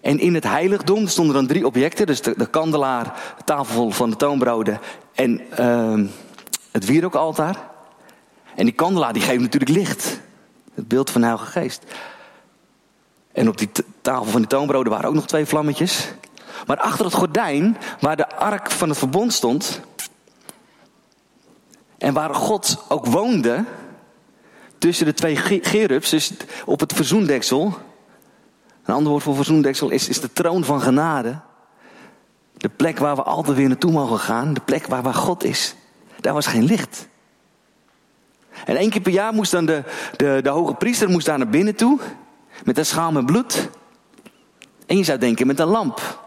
En 0.01 0.19
in 0.19 0.35
het 0.35 0.45
heiligdom 0.45 1.07
stonden 1.07 1.35
dan 1.35 1.47
drie 1.47 1.67
objecten. 1.67 2.07
Dus 2.07 2.23
de, 2.23 2.35
de 2.37 2.47
kandelaar, 2.47 3.05
de 3.37 3.45
tafel 3.45 3.91
van 3.91 4.11
de 4.11 4.17
toonbroden 4.17 4.81
en 5.15 5.41
uh, 5.61 6.09
het 6.71 6.85
wierookaltaar. 6.85 7.57
En 8.55 8.65
die 8.65 8.75
kandelaar 8.75 9.13
die 9.13 9.23
geeft 9.23 9.41
natuurlijk 9.41 9.71
licht. 9.71 10.21
Het 10.75 10.89
beeld 10.89 11.11
van 11.11 11.21
de 11.21 11.27
Heilige 11.27 11.51
Geest. 11.51 11.83
En 13.33 13.49
op 13.49 13.59
die 13.59 13.71
tafel 14.01 14.25
van 14.25 14.41
de 14.41 14.47
toonbroden 14.47 14.93
waren 14.93 15.09
ook 15.09 15.15
nog 15.15 15.27
twee 15.27 15.47
vlammetjes. 15.47 16.09
Maar 16.67 16.81
achter 16.81 17.05
het 17.05 17.15
gordijn, 17.15 17.77
waar 18.01 18.17
de 18.17 18.37
ark 18.37 18.71
van 18.71 18.89
het 18.89 18.99
verbond 18.99 19.33
stond. 19.33 19.81
En 21.99 22.15
waar 22.15 22.35
God 22.35 22.85
ook 22.89 23.07
woonde. 23.07 23.65
Tussen 24.79 25.07
de 25.07 25.15
twee 25.15 25.37
gerubs, 25.63 26.11
dus 26.11 26.33
op 26.65 26.81
het 26.81 26.93
verzoendeksel. 26.93 27.79
Een 28.85 28.95
ander 28.95 29.11
woord 29.11 29.23
voor 29.23 29.35
verzoendeksel 29.35 29.91
is, 29.91 30.09
is 30.09 30.21
de 30.21 30.33
troon 30.33 30.65
van 30.65 30.81
genade. 30.81 31.41
De 32.57 32.69
plek 32.69 32.99
waar 32.99 33.17
we 33.17 33.23
altijd 33.23 33.57
weer 33.57 33.69
naartoe 33.69 33.93
mogen 33.93 34.19
gaan. 34.19 34.55
De 34.55 34.61
plek 34.61 34.87
waar, 34.87 35.03
waar 35.03 35.15
God 35.15 35.45
is. 35.45 35.75
Daar 36.21 36.35
was 36.35 36.47
geen 36.47 36.65
licht. 36.65 37.09
En 38.65 38.77
één 38.77 38.91
keer 38.91 39.01
per 39.01 39.13
jaar 39.13 39.33
moest 39.33 39.51
dan 39.51 39.67
de, 39.67 39.83
de, 40.17 40.41
de 40.43 40.49
hoge 40.49 40.75
priester 40.75 41.09
moest 41.09 41.27
daar 41.27 41.39
naar 41.39 41.49
binnen 41.49 41.75
toe. 41.75 41.99
Met 42.65 42.79
een 42.79 42.87
schaal 42.87 43.13
met 43.13 43.27
bloed. 43.27 43.69
En 44.87 44.97
je 44.97 45.05
zou 45.05 45.19
denken 45.19 45.47
met 45.47 45.59
een 45.59 45.67
lamp. 45.67 46.19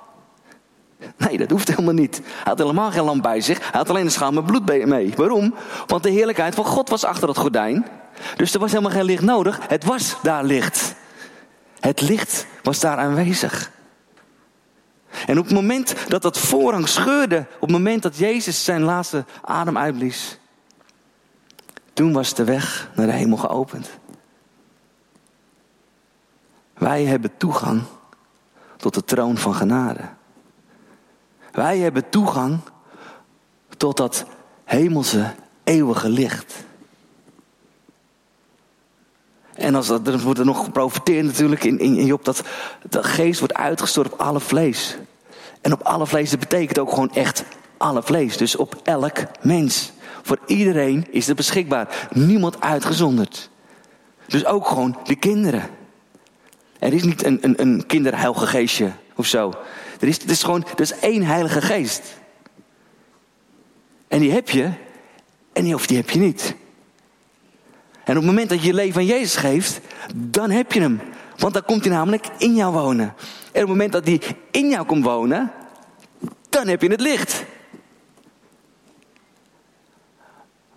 Nee, 1.17 1.38
dat 1.38 1.50
hoeft 1.50 1.67
helemaal 1.67 1.93
niet. 1.93 2.15
Hij 2.24 2.43
had 2.43 2.57
helemaal 2.57 2.91
geen 2.91 3.03
lamp 3.03 3.21
bij 3.21 3.41
zich. 3.41 3.57
Hij 3.57 3.69
had 3.71 3.89
alleen 3.89 4.05
een 4.05 4.12
schaal 4.12 4.31
met 4.31 4.45
bloed 4.45 4.86
mee. 4.86 5.13
Waarom? 5.15 5.53
Want 5.88 6.03
de 6.03 6.10
heerlijkheid 6.10 6.55
van 6.55 6.65
God 6.65 6.89
was 6.89 7.03
achter 7.03 7.27
het 7.27 7.38
gordijn. 7.38 7.88
Dus 8.36 8.53
er 8.53 8.60
was 8.60 8.71
helemaal 8.71 8.91
geen 8.91 9.03
licht 9.03 9.24
nodig. 9.24 9.60
Het 9.67 9.83
was 9.83 10.15
daar 10.21 10.43
licht. 10.43 10.95
Het 11.79 12.01
licht 12.01 12.45
was 12.63 12.79
daar 12.79 12.98
aanwezig. 12.98 13.71
En 15.25 15.38
op 15.38 15.46
het 15.46 15.53
moment 15.53 15.96
dat 16.08 16.22
dat 16.22 16.39
voorhang 16.39 16.88
scheurde, 16.88 17.46
op 17.56 17.62
het 17.62 17.72
moment 17.72 18.01
dat 18.01 18.18
Jezus 18.18 18.63
zijn 18.63 18.82
laatste 18.82 19.25
adem 19.41 19.77
uitblies, 19.77 20.39
toen 21.94 22.13
was 22.13 22.34
de 22.34 22.44
weg 22.44 22.89
naar 22.96 23.06
de 23.06 23.12
hemel 23.12 23.38
geopend. 23.38 23.89
Wij 26.74 27.06
hebben 27.06 27.38
toegang 27.38 27.82
tot 28.77 28.94
de 28.94 29.03
troon 29.03 29.38
van 29.38 29.56
genade. 29.56 30.01
Wij 31.51 31.77
hebben 31.77 32.10
toegang 32.10 32.60
tot 33.77 33.98
dat 33.98 34.25
hemelse, 34.63 35.34
eeuwige 35.63 36.10
licht. 36.10 36.65
En 39.53 39.75
als 39.75 39.88
dat, 39.88 40.05
dan 40.05 40.22
wordt 40.22 40.39
er 40.39 40.46
nog 40.46 40.63
geprofiteerd 40.63 41.25
natuurlijk 41.25 41.63
in, 41.63 41.79
in, 41.79 41.98
in 41.98 42.05
Job 42.05 42.25
dat 42.25 42.43
de 42.89 43.03
geest 43.03 43.39
wordt 43.39 43.53
uitgestort 43.53 44.13
op 44.13 44.20
alle 44.20 44.39
vlees. 44.39 44.98
En 45.62 45.74
op 45.74 45.81
alle 45.81 46.08
vlees, 46.08 46.29
dat 46.29 46.39
betekent 46.39 46.79
ook 46.79 46.89
gewoon 46.89 47.13
echt 47.13 47.43
alle 47.77 48.03
vlees. 48.03 48.38
Dus 48.38 48.55
op 48.55 48.81
elk 48.84 49.17
mens. 49.41 49.91
Voor 50.22 50.39
iedereen 50.46 51.08
is 51.12 51.27
het 51.27 51.36
beschikbaar. 51.36 52.08
Niemand 52.12 52.62
uitgezonderd. 52.62 53.50
Dus 54.27 54.46
ook 54.46 54.67
gewoon 54.67 54.98
de 55.03 55.15
kinderen. 55.15 55.70
Er 56.79 56.93
is 56.93 57.03
niet 57.03 57.24
een, 57.24 57.38
een, 57.41 57.62
een 57.62 57.84
kinderheilige 57.88 58.48
geestje 58.48 58.91
of 59.15 59.25
zo. 59.25 59.53
Er 60.00 60.08
is, 60.08 60.17
het 60.22 60.31
is 60.31 60.43
gewoon, 60.43 60.65
er 60.75 60.81
is 60.81 61.00
één 61.00 61.24
heilige 61.24 61.62
geest. 61.62 62.01
En 64.08 64.20
die 64.20 64.31
heb 64.31 64.50
je, 64.50 64.72
en 65.53 65.63
die, 65.63 65.74
of 65.74 65.88
die 65.88 65.98
heb 65.98 66.10
je 66.10 66.20
niet. 66.20 66.55
En 68.12 68.18
op 68.18 68.24
het 68.24 68.32
moment 68.32 68.50
dat 68.50 68.62
je 68.62 68.68
je 68.68 68.74
leven 68.74 69.00
aan 69.00 69.06
Jezus 69.06 69.36
geeft, 69.36 69.80
dan 70.15 70.50
heb 70.50 70.72
je 70.72 70.82
hem. 70.82 71.01
Want 71.38 71.53
dan 71.53 71.65
komt 71.65 71.84
hij 71.84 71.94
namelijk 71.94 72.27
in 72.38 72.56
jou 72.56 72.74
wonen. 72.74 73.06
En 73.06 73.13
op 73.51 73.53
het 73.53 73.68
moment 73.68 73.91
dat 73.91 74.06
hij 74.06 74.22
in 74.51 74.70
jou 74.70 74.86
komt 74.86 75.03
wonen, 75.03 75.51
dan 76.50 76.68
heb 76.68 76.82
je 76.82 76.88
het 76.88 77.01
licht. 77.01 77.46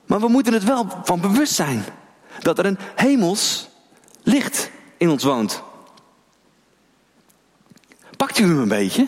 Maar 0.07 0.21
we 0.21 0.29
moeten 0.29 0.53
het 0.53 0.65
wel 0.65 0.87
van 1.05 1.21
bewust 1.21 1.55
zijn. 1.55 1.85
Dat 2.39 2.59
er 2.59 2.67
een 2.67 2.79
hemels 2.95 3.69
licht 4.23 4.71
in 4.97 5.11
ons 5.11 5.25
woont. 5.25 5.63
Pakt 8.17 8.39
u 8.39 8.43
hem 8.43 8.59
een 8.59 8.69
beetje? 8.69 9.07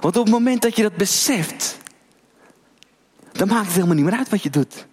Want 0.00 0.16
op 0.16 0.24
het 0.24 0.34
moment 0.34 0.62
dat 0.62 0.76
je 0.76 0.82
dat 0.82 0.96
beseft, 0.96 1.78
dan 3.32 3.48
maakt 3.48 3.66
het 3.66 3.74
helemaal 3.74 3.94
niet 3.94 4.04
meer 4.04 4.18
uit 4.18 4.28
wat 4.28 4.42
je 4.42 4.50
doet. 4.50 4.86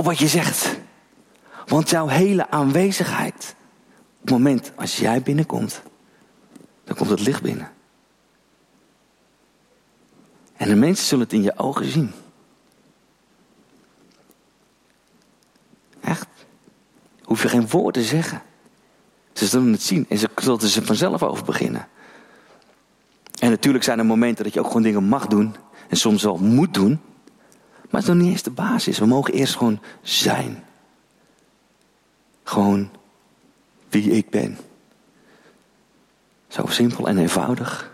Of 0.00 0.06
wat 0.06 0.18
je 0.18 0.28
zegt. 0.28 0.78
Want 1.66 1.90
jouw 1.90 2.06
hele 2.06 2.50
aanwezigheid, 2.50 3.54
op 3.96 4.20
het 4.20 4.30
moment 4.30 4.72
als 4.76 4.96
jij 4.96 5.22
binnenkomt, 5.22 5.82
dan 6.84 6.96
komt 6.96 7.10
het 7.10 7.20
licht 7.20 7.42
binnen. 7.42 7.70
En 10.56 10.68
de 10.68 10.74
mensen 10.74 11.06
zullen 11.06 11.24
het 11.24 11.32
in 11.32 11.42
je 11.42 11.58
ogen 11.58 11.90
zien. 11.90 12.12
Echt. 16.00 16.28
Hoef 17.22 17.42
je 17.42 17.48
geen 17.48 17.68
woord 17.68 17.94
te 17.94 18.02
zeggen. 18.02 18.42
Ze 19.32 19.46
zullen 19.46 19.72
het 19.72 19.82
zien 19.82 20.06
en 20.08 20.18
ze 20.18 20.28
zullen 20.36 20.60
er 20.60 20.84
vanzelf 20.84 21.22
over 21.22 21.44
beginnen. 21.44 21.88
En 23.38 23.50
natuurlijk 23.50 23.84
zijn 23.84 23.98
er 23.98 24.06
momenten 24.06 24.44
dat 24.44 24.52
je 24.54 24.60
ook 24.60 24.66
gewoon 24.66 24.82
dingen 24.82 25.04
mag 25.04 25.26
doen. 25.26 25.56
En 25.88 25.96
soms 25.96 26.22
wel 26.22 26.36
moet 26.36 26.74
doen. 26.74 27.00
Maar 27.90 28.00
het 28.00 28.10
is 28.10 28.14
nog 28.14 28.22
niet 28.22 28.32
eens 28.32 28.42
de 28.42 28.50
basis. 28.50 28.98
We 28.98 29.06
mogen 29.06 29.34
eerst 29.34 29.56
gewoon 29.56 29.80
zijn. 30.02 30.64
Gewoon 32.42 32.90
wie 33.88 34.10
ik 34.10 34.30
ben. 34.30 34.58
Zo 36.48 36.66
simpel 36.66 37.08
en 37.08 37.18
eenvoudig. 37.18 37.92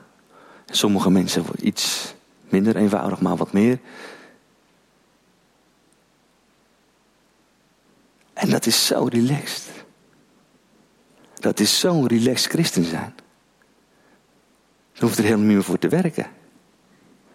sommige 0.67 1.11
mensen 1.11 1.45
iets 1.61 2.15
minder 2.49 2.77
eenvoudig, 2.77 3.21
maar 3.21 3.37
wat 3.37 3.53
meer. 3.53 3.79
En 8.33 8.51
dat 8.51 8.67
is 8.67 8.87
zo 8.87 9.05
relaxed. 9.05 9.65
Dat 11.35 11.61
is 11.61 11.79
zo'n 11.79 12.07
relaxed 12.07 12.51
christen 12.51 12.85
zijn. 12.85 13.15
Je 14.93 15.01
hoeft 15.05 15.19
er 15.19 15.25
helemaal 15.25 15.45
niet 15.45 15.55
meer 15.55 15.65
voor 15.65 15.79
te 15.79 15.89
werken. 15.89 16.27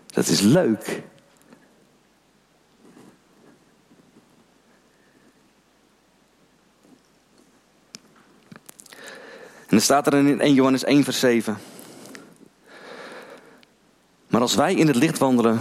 Dat 0.06 0.27
is 0.27 0.39
leuk. 0.39 1.03
Dan 9.71 9.81
staat 9.81 10.07
er 10.07 10.13
in 10.13 10.41
1 10.41 10.53
Johannes 10.53 10.83
1 10.83 11.03
vers 11.03 11.19
7. 11.19 11.57
Maar 14.27 14.41
als 14.41 14.55
wij 14.55 14.73
in 14.73 14.87
het 14.87 14.95
licht 14.95 15.17
wandelen, 15.17 15.59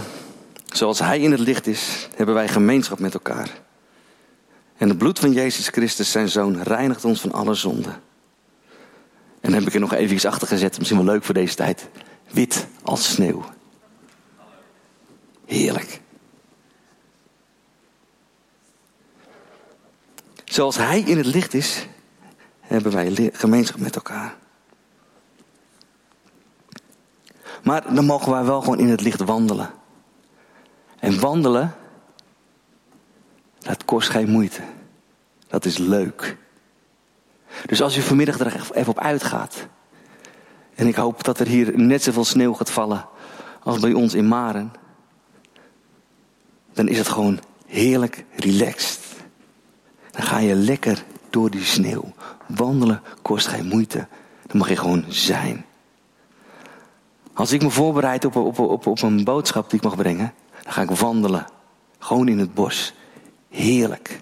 zoals 0.65 0.99
Hij 0.99 1.19
in 1.19 1.31
het 1.31 1.39
licht 1.39 1.67
is, 1.67 2.07
hebben 2.15 2.35
wij 2.35 2.47
gemeenschap 2.47 2.99
met 2.99 3.13
elkaar. 3.13 3.49
En 4.77 4.89
het 4.89 4.97
bloed 4.97 5.19
van 5.19 5.31
Jezus 5.31 5.67
Christus, 5.67 6.11
zijn 6.11 6.29
Zoon, 6.29 6.61
reinigt 6.61 7.05
ons 7.05 7.21
van 7.21 7.31
alle 7.31 7.53
zonden. 7.53 7.91
En 9.39 9.51
dan 9.51 9.53
heb 9.53 9.67
ik 9.67 9.73
er 9.73 9.79
nog 9.79 9.93
even 9.93 10.29
achter 10.29 10.47
gezet, 10.47 10.77
misschien 10.77 11.05
wel 11.05 11.13
leuk 11.13 11.23
voor 11.23 11.33
deze 11.33 11.55
tijd. 11.55 11.87
Wit 12.31 12.67
als 12.83 13.11
sneeuw. 13.11 13.45
Heerlijk. 15.45 15.99
Zoals 20.45 20.77
Hij 20.77 20.99
in 20.99 21.17
het 21.17 21.25
licht 21.25 21.53
is, 21.53 21.85
hebben 22.71 22.91
wij 22.91 23.29
gemeenschap 23.33 23.79
met 23.79 23.95
elkaar. 23.95 24.35
Maar 27.63 27.93
dan 27.93 28.05
mogen 28.05 28.31
wij 28.31 28.43
wel 28.43 28.61
gewoon 28.61 28.79
in 28.79 28.89
het 28.89 29.01
licht 29.01 29.19
wandelen. 29.19 29.69
En 30.99 31.19
wandelen, 31.19 31.75
dat 33.59 33.85
kost 33.85 34.09
geen 34.09 34.29
moeite. 34.29 34.61
Dat 35.47 35.65
is 35.65 35.77
leuk. 35.77 36.37
Dus 37.65 37.81
als 37.81 37.97
u 37.97 38.01
vanmiddag 38.01 38.39
er 38.39 38.69
even 38.73 38.91
op 38.91 38.99
uitgaat. 38.99 39.67
En 40.75 40.87
ik 40.87 40.95
hoop 40.95 41.23
dat 41.23 41.39
er 41.39 41.47
hier 41.47 41.79
net 41.79 42.03
zoveel 42.03 42.25
sneeuw 42.25 42.53
gaat 42.53 42.71
vallen 42.71 43.05
als 43.63 43.79
bij 43.79 43.93
ons 43.93 44.13
in 44.13 44.27
Maren. 44.27 44.71
Dan 46.73 46.87
is 46.87 46.97
het 46.97 47.07
gewoon 47.07 47.39
heerlijk 47.65 48.25
relaxed. 48.35 48.99
Dan 50.11 50.23
ga 50.23 50.37
je 50.37 50.55
lekker 50.55 51.03
door 51.29 51.49
die 51.49 51.63
sneeuw. 51.63 52.13
Wandelen 52.55 53.01
kost 53.21 53.47
geen 53.47 53.67
moeite. 53.67 54.07
Dan 54.47 54.57
mag 54.57 54.69
je 54.69 54.75
gewoon 54.75 55.05
zijn. 55.07 55.65
Als 57.33 57.51
ik 57.51 57.61
me 57.61 57.69
voorbereid 57.69 58.25
op, 58.25 58.35
op, 58.35 58.59
op, 58.59 58.85
op 58.85 59.01
een 59.01 59.23
boodschap 59.23 59.69
die 59.69 59.79
ik 59.79 59.85
mag 59.85 59.95
brengen, 59.95 60.33
dan 60.63 60.73
ga 60.73 60.81
ik 60.81 60.91
wandelen. 60.91 61.45
Gewoon 61.99 62.27
in 62.27 62.39
het 62.39 62.53
bos. 62.53 62.93
Heerlijk. 63.49 64.21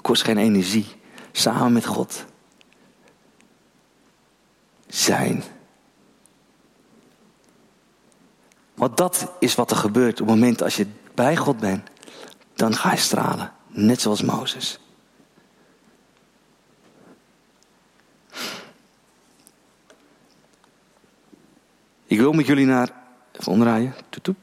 Kost 0.00 0.22
geen 0.22 0.38
energie. 0.38 0.86
Samen 1.32 1.72
met 1.72 1.86
God. 1.86 2.24
Zijn. 4.86 5.42
Want 8.74 8.96
dat 8.96 9.32
is 9.38 9.54
wat 9.54 9.70
er 9.70 9.76
gebeurt 9.76 10.20
op 10.20 10.26
het 10.26 10.36
moment 10.36 10.62
als 10.62 10.76
je 10.76 10.86
bij 11.14 11.36
God 11.36 11.58
bent. 11.58 11.88
Dan 12.54 12.74
ga 12.74 12.90
je 12.90 12.96
stralen. 12.98 13.52
Net 13.66 14.00
zoals 14.00 14.22
Mozes. 14.22 14.80
Ik 22.10 22.18
wil 22.18 22.32
met 22.32 22.46
jullie 22.46 22.66
naar. 22.66 22.92
Even 23.32 23.52
omdraaien. 23.52 23.94
Toet, 24.08 24.36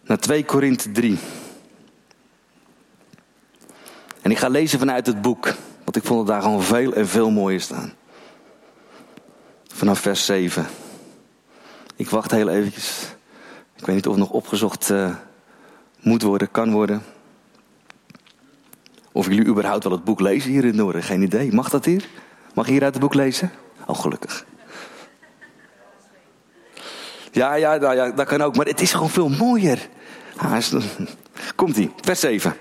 Naar 0.00 0.18
2 0.18 0.44
Korinthe 0.44 0.92
3. 0.92 1.18
En 4.22 4.30
ik 4.30 4.38
ga 4.38 4.48
lezen 4.48 4.78
vanuit 4.78 5.06
het 5.06 5.22
boek. 5.22 5.44
Want 5.84 5.96
ik 5.96 6.04
vond 6.04 6.18
het 6.18 6.28
daar 6.28 6.42
gewoon 6.42 6.62
veel 6.62 6.94
en 6.94 7.08
veel 7.08 7.30
mooier 7.30 7.60
staan. 7.60 7.92
Vanaf 9.66 10.00
vers 10.00 10.24
7. 10.24 10.66
Ik 11.96 12.10
wacht 12.10 12.30
heel 12.30 12.48
eventjes. 12.48 13.14
Ik 13.76 13.86
weet 13.86 13.94
niet 13.94 14.06
of 14.06 14.12
het 14.12 14.22
nog 14.22 14.32
opgezocht 14.32 14.90
uh, 14.90 15.16
moet 16.00 16.22
worden, 16.22 16.50
kan 16.50 16.72
worden. 16.72 17.02
Of 19.12 19.26
jullie 19.26 19.46
überhaupt 19.46 19.84
wel 19.84 19.92
het 19.92 20.04
boek 20.04 20.20
lezen 20.20 20.50
hier 20.50 20.64
in 20.64 20.76
noorden. 20.76 21.02
Geen 21.02 21.22
idee. 21.22 21.52
Mag 21.52 21.70
dat 21.70 21.84
hier? 21.84 22.08
Mag 22.54 22.66
je 22.66 22.72
hier 22.72 22.82
uit 22.82 22.94
het 22.94 23.02
boek 23.02 23.14
lezen? 23.14 23.52
Oh, 23.86 23.98
gelukkig. 23.98 24.44
Ja, 27.32 27.54
ja, 27.54 27.76
nou 27.76 27.94
ja, 27.94 28.10
dat 28.10 28.26
kan 28.26 28.42
ook. 28.42 28.56
Maar 28.56 28.66
het 28.66 28.80
is 28.80 28.92
gewoon 28.92 29.10
veel 29.10 29.28
mooier. 29.28 29.88
Komt-ie, 31.56 31.92
vers 32.00 32.20
7. 32.20 32.56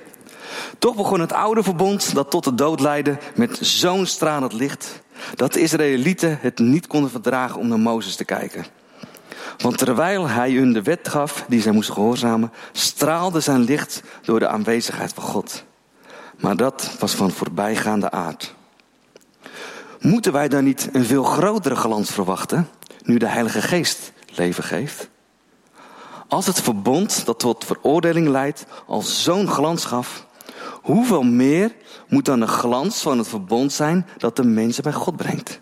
Toch 0.80 0.96
begon 0.96 1.20
het 1.20 1.34
oude 1.34 1.64
verbond 1.64 2.16
dat 2.16 2.32
tot 2.32 2.44
de 2.44 2.56
dood 2.56 2.80
leidde 2.80 3.18
met 3.36 3.58
zo'n 3.62 4.06
stralend 4.06 4.54
licht 4.54 5.02
dat 5.36 5.54
de 5.54 5.62
Israëlieten 5.62 6.38
het 6.42 6.60
niet 6.60 6.88
konden 6.88 7.10
verdragen 7.10 7.60
om 7.60 7.68
naar 7.68 7.80
Mozes 7.80 8.16
te 8.16 8.26
kijken. 8.26 8.66
Want 9.58 9.78
terwijl 9.78 10.28
hij 10.28 10.52
hun 10.52 10.74
de 10.74 10.82
wet 10.82 11.08
gaf 11.08 11.46
die 11.48 11.62
zij 11.62 11.72
moesten 11.72 11.94
gehoorzamen, 11.94 12.52
straalde 12.72 13.40
zijn 13.40 13.64
licht 13.64 14.02
door 14.22 14.40
de 14.40 14.48
aanwezigheid 14.48 15.14
van 15.14 15.24
God. 15.24 15.64
Maar 16.40 16.56
dat 16.56 16.96
was 17.00 17.16
van 17.16 17.32
voorbijgaande 17.32 18.12
aard. 18.12 18.56
Moeten 20.04 20.32
wij 20.32 20.48
dan 20.48 20.64
niet 20.64 20.90
een 20.92 21.06
veel 21.06 21.24
grotere 21.24 21.76
glans 21.76 22.12
verwachten, 22.12 22.70
nu 23.04 23.18
de 23.18 23.28
Heilige 23.28 23.62
Geest 23.62 24.12
leven 24.36 24.64
geeft? 24.64 25.10
Als 26.28 26.46
het 26.46 26.62
verbond 26.62 27.26
dat 27.26 27.40
tot 27.40 27.66
veroordeling 27.66 28.28
leidt 28.28 28.66
al 28.88 29.02
zo'n 29.02 29.48
glans 29.48 29.86
gaf, 29.86 30.26
hoeveel 30.82 31.24
meer 31.24 31.76
moet 32.08 32.26
dan 32.26 32.40
de 32.40 32.48
glans 32.48 33.02
van 33.02 33.18
het 33.18 33.28
verbond 33.28 33.74
zijn 33.74 34.08
dat 34.18 34.36
de 34.36 34.44
mensen 34.44 34.84
bij 34.84 34.94
God 34.94 35.16
brengt? 35.16 35.60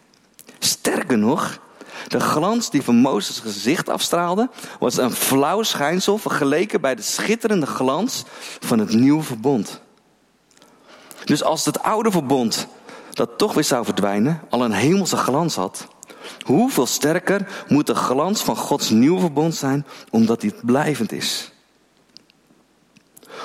Sterker 0.59 1.17
nog, 1.17 1.59
De 2.07 2.19
glans 2.19 2.69
die 2.69 2.81
van 2.81 2.95
Mozes 2.95 3.39
gezicht 3.39 3.89
afstraalde, 3.89 4.49
was 4.79 4.97
een 4.97 5.11
flauw 5.11 5.63
schijnsel 5.63 6.17
vergeleken 6.17 6.81
bij 6.81 6.95
de 6.95 7.01
schitterende 7.01 7.65
glans 7.65 8.23
van 8.59 8.79
het 8.79 8.93
nieuwe 8.93 9.23
verbond. 9.23 9.81
Dus 11.25 11.43
als 11.43 11.65
het 11.65 11.83
oude 11.83 12.11
verbond, 12.11 12.67
dat 13.11 13.37
toch 13.37 13.53
weer 13.53 13.63
zou 13.63 13.85
verdwijnen, 13.85 14.41
al 14.49 14.63
een 14.63 14.71
hemelse 14.71 15.17
glans 15.17 15.55
had, 15.55 15.87
hoeveel 16.45 16.85
sterker 16.85 17.65
moet 17.67 17.87
de 17.87 17.95
glans 17.95 18.43
van 18.43 18.55
Gods 18.55 18.89
nieuwe 18.89 19.19
verbond 19.19 19.55
zijn, 19.55 19.85
omdat 20.09 20.41
die 20.41 20.53
blijvend 20.61 21.11
is? 21.11 21.51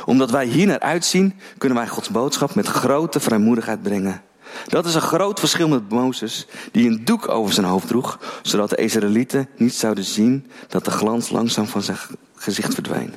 Omdat 0.04 0.30
wij 0.30 0.46
hier 0.46 0.66
naar 0.66 0.80
uitzien, 0.80 1.35
kunnen 1.58 1.78
wij 1.78 1.88
Gods 1.88 2.11
boodschap 2.11 2.54
met 2.54 2.66
grote 2.66 3.20
vrijmoedigheid 3.20 3.82
brengen. 3.82 4.23
Dat 4.68 4.87
is 4.87 4.94
een 4.94 5.00
groot 5.00 5.40
verschil 5.40 5.68
met 5.68 5.88
Mozes, 5.88 6.46
die 6.73 6.88
een 6.88 7.04
doek 7.04 7.28
over 7.28 7.54
zijn 7.54 7.66
hoofd 7.66 7.87
droeg, 7.87 8.18
zodat 8.42 8.70
de 8.70 8.76
Israëlieten 8.76 9.49
niet 9.56 9.75
zouden 9.75 10.04
zien 10.04 10.50
dat 10.68 10.85
de 10.85 10.90
glans 10.90 11.30
langzaam 11.30 11.66
van 11.66 11.82
zijn 11.82 11.99
gezicht 12.35 12.75
verdween. 12.75 13.14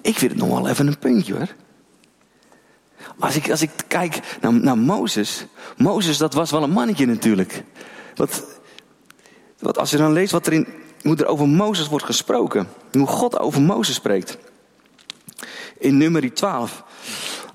Ik 0.00 0.18
vind 0.18 0.30
het 0.30 0.40
nog 0.40 0.48
wel 0.48 0.68
even 0.68 0.86
een 0.86 0.98
puntje 0.98 1.34
hoor. 1.34 1.48
Als 3.18 3.36
ik, 3.36 3.50
als 3.50 3.62
ik 3.62 3.70
kijk 3.88 4.20
naar, 4.40 4.52
naar 4.52 4.78
Mozes. 4.78 5.46
Mozes, 5.76 6.18
dat 6.18 6.34
was 6.34 6.50
wel 6.50 6.62
een 6.62 6.70
mannetje 6.70 7.06
natuurlijk. 7.06 7.62
Wat, 8.14 8.44
wat 9.58 9.78
als 9.78 9.90
je 9.90 9.96
dan 9.96 10.12
leest 10.12 10.32
wat 10.32 10.46
er 10.46 10.66
hoe 11.02 11.16
er 11.16 11.26
over 11.26 11.48
Mozes 11.48 11.88
wordt 11.88 12.04
gesproken. 12.04 12.68
Hoe 12.92 13.06
God 13.06 13.38
over 13.38 13.60
Mozes 13.62 13.94
spreekt. 13.94 14.38
In 15.78 15.96
nummer 15.96 16.34
12. 16.34 16.84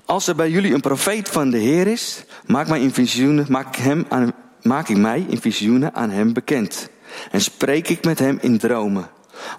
Als 0.04 0.26
er 0.26 0.34
bij 0.34 0.50
jullie 0.50 0.74
een 0.74 0.80
profeet 0.80 1.28
van 1.28 1.50
de 1.50 1.58
Heer 1.58 1.86
is, 1.86 2.24
maak, 2.46 2.68
mij 2.68 2.80
in 2.80 2.92
visioenen, 2.92 3.46
maak, 3.48 3.76
hem 3.76 4.06
aan, 4.08 4.32
maak 4.62 4.88
ik 4.88 4.96
mij 4.96 5.24
in 5.28 5.40
visioenen 5.40 5.94
aan 5.94 6.10
hem 6.10 6.32
bekend. 6.32 6.88
En 7.30 7.40
spreek 7.40 7.88
ik 7.88 8.04
met 8.04 8.18
hem 8.18 8.38
in 8.40 8.58
dromen. 8.58 9.10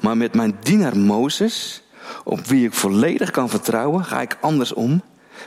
Maar 0.02 0.18
met 0.18 0.34
mijn 0.34 0.56
dienaar 0.64 0.98
Mozes, 0.98 1.84
op 2.24 2.46
wie 2.46 2.66
ik 2.66 2.74
volledig 2.74 3.32
kan 3.32 3.50
vertrouwen, 3.50 4.06
ga 4.06 4.22
ik 4.22 4.38
anders 4.42 4.74
om. 4.74 5.02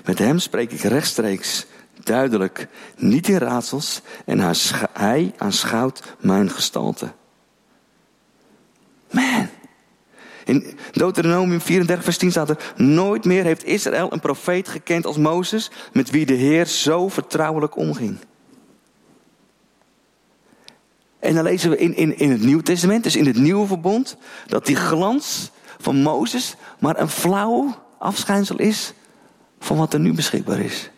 Met 0.05 0.19
hem 0.19 0.39
spreek 0.39 0.73
ik 0.73 0.81
rechtstreeks, 0.81 1.67
duidelijk, 2.05 2.69
niet 2.97 3.29
in 3.29 3.39
raadsels, 3.39 4.01
en 4.25 4.55
hij 4.93 5.35
aanschouwt 5.37 6.03
mijn 6.21 6.51
gestalte. 6.51 7.13
Man. 9.11 9.49
In 10.45 10.79
Deuteronomium 10.93 11.61
34, 11.61 12.05
vers 12.05 12.19
10 12.19 12.31
staat 12.31 12.51
er: 12.51 12.73
Nooit 12.77 13.25
meer 13.25 13.45
heeft 13.45 13.65
Israël 13.65 14.13
een 14.13 14.21
profeet 14.21 14.69
gekend 14.69 15.07
als 15.07 15.17
Mozes, 15.17 15.71
met 15.93 16.11
wie 16.11 16.27
de 16.27 16.35
Heer 16.35 16.67
zo 16.67 17.09
vertrouwelijk 17.09 17.77
omging. 17.77 18.19
En 21.19 21.35
dan 21.35 21.45
lezen 21.45 21.71
we 21.71 21.77
in, 21.77 21.97
in, 21.97 22.19
in 22.19 22.31
het 22.31 22.43
Nieuw 22.43 22.61
Testament, 22.61 23.03
dus 23.03 23.17
in 23.17 23.27
het 23.27 23.37
Nieuwe 23.37 23.67
Verbond, 23.67 24.17
dat 24.47 24.67
die 24.67 24.77
glans 24.77 25.51
van 25.79 25.97
Mozes 25.97 26.55
maar 26.79 27.01
een 27.01 27.09
flauw 27.09 27.75
afschijnsel 27.99 28.59
is 28.59 28.93
van 29.59 29.77
wat 29.77 29.93
er 29.93 30.01
nu 30.01 30.13
beschikbaar 30.13 30.59
is. 30.59 30.91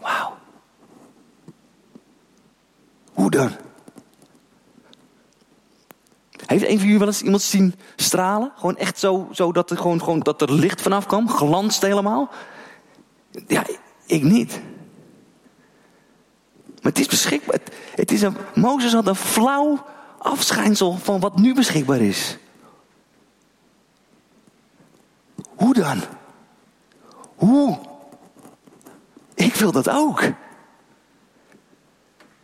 Wauw. 0.00 0.36
Hoe 3.12 3.30
dan? 3.30 3.52
Heeft 6.46 6.64
een 6.64 6.76
van 6.76 6.84
jullie 6.84 6.98
wel 6.98 7.08
eens 7.08 7.22
iemand 7.22 7.42
zien 7.42 7.74
stralen? 7.96 8.52
Gewoon 8.56 8.76
echt 8.76 8.98
zo, 8.98 9.28
zo 9.32 9.52
dat, 9.52 9.70
er 9.70 9.76
gewoon, 9.76 10.02
gewoon, 10.02 10.20
dat 10.20 10.42
er 10.42 10.52
licht 10.52 10.80
vanaf 10.80 11.06
kwam? 11.06 11.28
Glanst 11.28 11.82
helemaal? 11.82 12.30
Ja, 13.46 13.66
ik 14.06 14.22
niet. 14.22 14.60
Maar 16.82 16.92
het 16.92 16.98
is 16.98 17.06
beschikbaar. 17.06 17.58
Het 17.94 18.12
is 18.12 18.22
een, 18.22 18.36
Mozes 18.54 18.92
had 18.92 19.06
een 19.06 19.14
flauw 19.14 19.84
afschijnsel 20.18 20.96
van 20.96 21.20
wat 21.20 21.38
nu 21.38 21.54
beschikbaar 21.54 22.00
is. 22.00 22.38
Hoe 25.56 25.74
dan? 25.74 26.00
Hoe? 27.34 27.78
Ik 29.34 29.54
wil 29.54 29.72
dat 29.72 29.88
ook. 29.90 30.22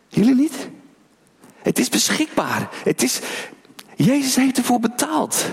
Jullie 0.08 0.34
niet? 0.34 0.68
Het 1.62 1.78
is 1.78 1.88
beschikbaar. 1.88 2.68
Het 2.84 3.02
is, 3.02 3.20
Jezus 3.96 4.36
heeft 4.36 4.58
ervoor 4.58 4.80
betaald. 4.80 5.44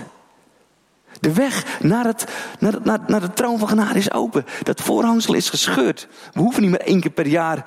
De 1.20 1.32
weg 1.32 1.80
naar, 1.80 2.04
het, 2.04 2.24
naar, 2.58 2.74
naar, 2.82 2.98
naar 3.06 3.20
de 3.20 3.32
troon 3.32 3.58
van 3.58 3.68
genade 3.68 3.98
is 3.98 4.12
open. 4.12 4.44
Dat 4.62 4.80
voorhangsel 4.80 5.34
is 5.34 5.50
gescheurd. 5.50 6.08
We 6.32 6.40
hoeven 6.40 6.62
niet 6.62 6.70
meer 6.70 6.80
één 6.80 7.00
keer 7.00 7.10
per 7.10 7.26
jaar 7.26 7.64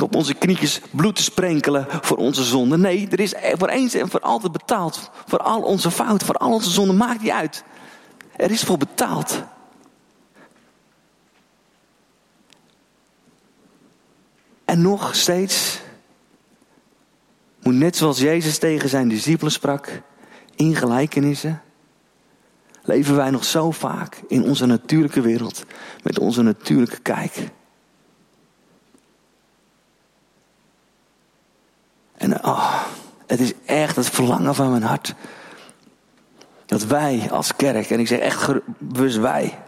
op 0.00 0.16
onze 0.16 0.34
knietjes 0.34 0.80
bloed 0.90 1.16
te 1.16 1.22
sprenkelen 1.22 1.86
voor 2.00 2.16
onze 2.16 2.44
zonden. 2.44 2.80
Nee, 2.80 3.08
er 3.10 3.20
is 3.20 3.34
voor 3.58 3.68
eens 3.68 3.94
en 3.94 4.10
voor 4.10 4.20
altijd 4.20 4.52
betaald. 4.52 5.10
Voor 5.26 5.38
al 5.38 5.62
onze 5.62 5.90
fouten, 5.90 6.26
voor 6.26 6.36
al 6.36 6.52
onze 6.52 6.70
zonden. 6.70 6.96
Maakt 6.96 7.22
niet 7.22 7.30
uit. 7.30 7.64
Er 8.36 8.50
is 8.50 8.62
voor 8.62 8.78
betaald. 8.78 9.42
En 14.64 14.82
nog 14.82 15.14
steeds 15.14 15.80
moet 17.62 17.74
net 17.74 17.96
zoals 17.96 18.18
Jezus 18.18 18.58
tegen 18.58 18.88
zijn 18.88 19.08
discipelen 19.08 19.52
sprak, 19.52 20.02
in 20.54 20.76
gelijkenissen, 20.76 21.62
leven 22.82 23.16
wij 23.16 23.30
nog 23.30 23.44
zo 23.44 23.70
vaak 23.70 24.20
in 24.28 24.42
onze 24.42 24.66
natuurlijke 24.66 25.20
wereld 25.20 25.64
met 26.02 26.18
onze 26.18 26.42
natuurlijke 26.42 27.00
kijk. 27.00 27.48
En 32.14 32.44
oh, 32.44 32.82
het 33.26 33.40
is 33.40 33.52
echt 33.64 33.96
het 33.96 34.10
verlangen 34.10 34.54
van 34.54 34.70
mijn 34.70 34.82
hart. 34.82 35.14
Wij 36.86 37.28
als 37.30 37.56
kerk, 37.56 37.90
en 37.90 38.00
ik 38.00 38.06
zeg 38.06 38.18
echt 38.18 38.52
bewust 38.78 39.16
wij, 39.16 39.58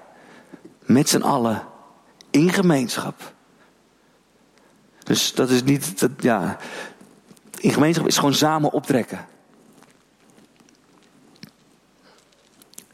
met 0.81 1.09
z'n 1.09 1.23
allen 1.23 1.63
in 2.31 2.53
gemeenschap. 2.53 3.33
Dus 5.05 5.35
dat 5.35 5.51
is 5.51 5.63
niet, 5.63 6.01
dat, 6.01 6.11
ja, 6.19 6.57
in 7.59 7.73
gemeenschap 7.73 8.07
is 8.07 8.17
gewoon 8.17 8.35
samen 8.35 8.73
optrekken. 8.73 9.27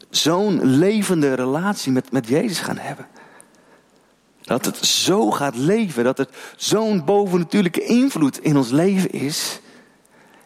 Zo'n 0.09 0.65
levende 0.65 1.33
relatie 1.33 1.91
met, 1.91 2.11
met 2.11 2.27
Jezus 2.27 2.59
gaan 2.59 2.77
hebben. 2.77 3.07
Dat 4.41 4.65
het 4.65 4.77
zo 4.77 5.31
gaat 5.31 5.55
leven, 5.55 6.03
dat 6.03 6.17
het 6.17 6.29
zo'n 6.55 7.05
bovennatuurlijke 7.05 7.83
invloed 7.83 8.39
in 8.39 8.57
ons 8.57 8.69
leven 8.69 9.11
is. 9.11 9.59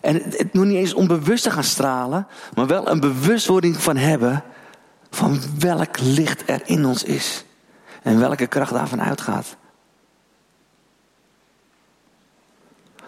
En 0.06 0.16
het, 0.16 0.54
nog 0.54 0.66
niet 0.66 0.76
eens 0.76 0.94
onbewust 0.94 1.44
te 1.44 1.52
gaan 1.52 1.64
stralen, 1.64 2.28
maar 2.56 2.68
wel 2.68 2.90
een 2.90 3.00
bewustwording 3.00 3.78
van 3.78 3.98
hebben 3.98 4.44
van 5.10 5.40
welk 5.60 6.00
licht 6.00 6.50
er 6.50 6.62
in 6.66 6.86
ons 6.86 7.04
is. 7.04 7.46
En 8.02 8.20
welke 8.20 8.48
kracht 8.48 8.74
daarvan 8.74 9.02
uitgaat. 9.02 9.56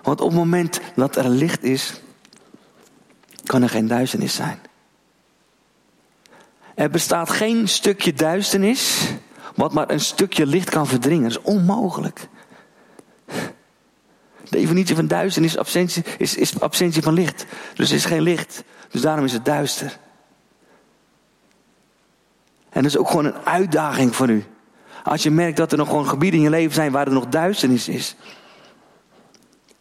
Want 0.02 0.22
op 0.22 0.28
het 0.28 0.38
moment 0.38 0.80
dat 0.96 1.16
er 1.16 1.30
licht 1.30 1.64
is, 1.64 2.02
kan 3.44 3.62
er 3.62 3.70
geen 3.70 3.88
duisternis 3.88 4.36
zijn. 4.36 4.60
Er 6.76 6.90
bestaat 6.90 7.30
geen 7.30 7.68
stukje 7.68 8.14
duisternis 8.14 9.08
wat 9.56 9.74
maar 9.74 9.90
een 9.90 10.00
stukje 10.00 10.46
licht 10.46 10.70
kan 10.70 10.88
verdringen. 10.88 11.30
Dat 11.30 11.40
is 11.40 11.54
onmogelijk. 11.54 12.28
De 14.50 14.58
definitie 14.58 14.96
van 14.96 15.08
duisternis 15.08 15.52
is 15.52 15.58
absentie, 15.58 16.04
is, 16.18 16.36
is 16.36 16.60
absentie 16.60 17.02
van 17.02 17.14
licht. 17.14 17.46
Dus 17.74 17.90
er 17.90 17.96
is 17.96 18.06
geen 18.06 18.22
licht. 18.22 18.64
Dus 18.90 19.02
daarom 19.02 19.26
is 19.26 19.34
het 19.34 19.46
duister. 19.46 19.98
En 22.70 22.84
dat 22.84 22.92
is 22.92 22.98
ook 22.98 23.08
gewoon 23.08 23.26
een 23.26 23.46
uitdaging 23.46 24.16
voor 24.16 24.30
u. 24.30 24.46
Als 25.04 25.24
je 25.24 25.32
merkt 25.32 25.58
dat 25.58 25.72
er 25.72 25.78
nog 25.78 25.88
gewoon 25.88 26.08
gebieden 26.08 26.40
in 26.40 26.46
je 26.46 26.52
leven 26.52 26.74
zijn 26.74 26.92
waar 26.92 27.08
er 27.08 27.14
nog 27.14 27.28
duisternis 27.28 27.88
is. 27.88 28.16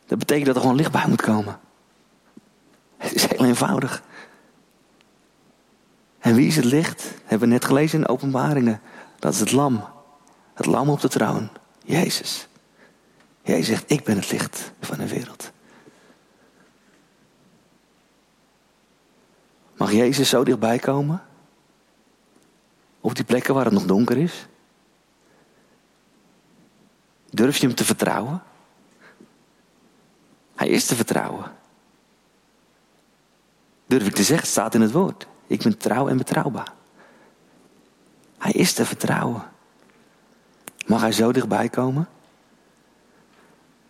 Dat 0.06 0.18
betekent 0.18 0.46
dat 0.46 0.54
er 0.54 0.60
gewoon 0.60 0.76
licht 0.76 0.92
bij 0.92 1.04
moet 1.08 1.22
komen. 1.22 1.58
Het 2.96 3.14
is 3.14 3.26
heel 3.26 3.46
eenvoudig. 3.46 4.02
En 6.18 6.34
wie 6.34 6.46
is 6.46 6.56
het 6.56 6.64
licht? 6.64 7.04
Hebben 7.24 7.48
we 7.48 7.54
net 7.54 7.64
gelezen 7.64 8.00
in 8.00 8.08
openbaringen. 8.08 8.80
Dat 9.18 9.32
is 9.34 9.40
het 9.40 9.52
lam. 9.52 9.84
Het 10.54 10.66
lam 10.66 10.88
op 10.88 11.00
de 11.00 11.08
troon. 11.08 11.48
Jezus. 11.84 12.45
Jij 13.46 13.62
zegt, 13.62 13.90
ik 13.90 14.04
ben 14.04 14.16
het 14.16 14.30
licht 14.30 14.72
van 14.80 14.98
de 14.98 15.08
wereld. 15.08 15.52
Mag 19.76 19.92
Jezus 19.92 20.28
zo 20.28 20.44
dichtbij 20.44 20.78
komen? 20.78 21.22
Op 23.00 23.14
die 23.14 23.24
plekken 23.24 23.54
waar 23.54 23.64
het 23.64 23.74
nog 23.74 23.84
donker 23.84 24.16
is? 24.16 24.46
Durf 27.30 27.56
je 27.56 27.66
hem 27.66 27.76
te 27.76 27.84
vertrouwen? 27.84 28.42
Hij 30.54 30.68
is 30.68 30.86
te 30.86 30.94
vertrouwen. 30.94 31.52
Durf 33.86 34.06
ik 34.06 34.14
te 34.14 34.22
zeggen, 34.22 34.46
staat 34.46 34.74
in 34.74 34.80
het 34.80 34.92
woord. 34.92 35.26
Ik 35.46 35.62
ben 35.62 35.78
trouw 35.78 36.08
en 36.08 36.16
betrouwbaar. 36.16 36.72
Hij 38.38 38.52
is 38.52 38.72
te 38.72 38.84
vertrouwen. 38.84 39.42
Mag 40.86 41.00
hij 41.00 41.12
zo 41.12 41.32
dichtbij 41.32 41.68
komen? 41.68 42.08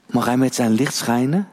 Mag 0.07 0.25
hij 0.25 0.37
met 0.37 0.55
zijn 0.55 0.71
licht 0.71 0.95
schijnen 0.95 1.49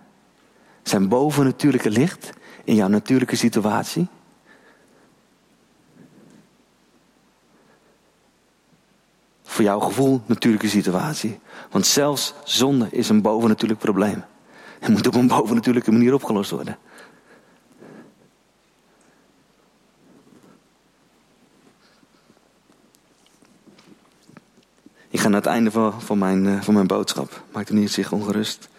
zijn 0.83 1.07
bovennatuurlijke 1.07 1.89
licht 1.89 2.29
in 2.63 2.75
jouw 2.75 2.87
natuurlijke 2.87 3.35
situatie? 3.35 4.07
Voor 9.43 9.63
jouw 9.63 9.79
gevoel 9.79 10.21
natuurlijke 10.25 10.69
situatie. 10.69 11.39
Want 11.71 11.85
zelfs 11.85 12.33
zonde 12.43 12.87
is 12.91 13.09
een 13.09 13.21
bovennatuurlijk 13.21 13.79
probleem. 13.79 14.23
En 14.79 14.91
moet 14.91 15.07
op 15.07 15.15
een 15.15 15.27
bovennatuurlijke 15.27 15.91
manier 15.91 16.13
opgelost 16.13 16.51
worden. 16.51 16.77
Ik 25.13 25.19
ga 25.19 25.27
naar 25.27 25.41
het 25.41 25.49
einde 25.49 25.71
van, 25.71 26.01
van, 26.01 26.17
mijn, 26.17 26.45
uh, 26.45 26.61
van 26.61 26.73
mijn 26.73 26.87
boodschap. 26.87 27.43
Maak 27.51 27.67
er 27.67 27.73
niet 27.73 27.91
zich 27.91 28.11
ongerust. 28.11 28.69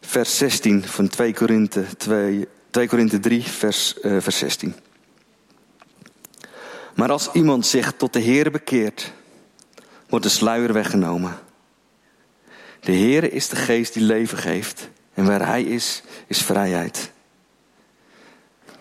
Vers 0.00 0.36
16 0.36 0.84
van 0.84 1.08
2 1.08 1.34
Korinthe 1.34 1.84
2, 1.96 2.48
2 2.70 2.88
Korinthe 2.88 3.20
3, 3.20 3.42
vers, 3.42 3.94
uh, 4.02 4.20
vers 4.20 4.38
16. 4.38 4.74
Maar 6.94 7.10
als 7.10 7.32
iemand 7.32 7.66
zich 7.66 7.92
tot 7.96 8.12
de 8.12 8.18
Heer 8.18 8.50
bekeert, 8.50 9.12
wordt 10.08 10.24
de 10.24 10.30
sluier 10.30 10.72
weggenomen. 10.72 11.38
De 12.80 12.92
Heer 12.92 13.32
is 13.32 13.48
de 13.48 13.56
geest 13.56 13.92
die 13.92 14.02
leven 14.02 14.38
geeft. 14.38 14.88
En 15.14 15.26
waar 15.26 15.46
Hij 15.46 15.62
is, 15.62 16.02
is 16.26 16.42
vrijheid. 16.42 17.10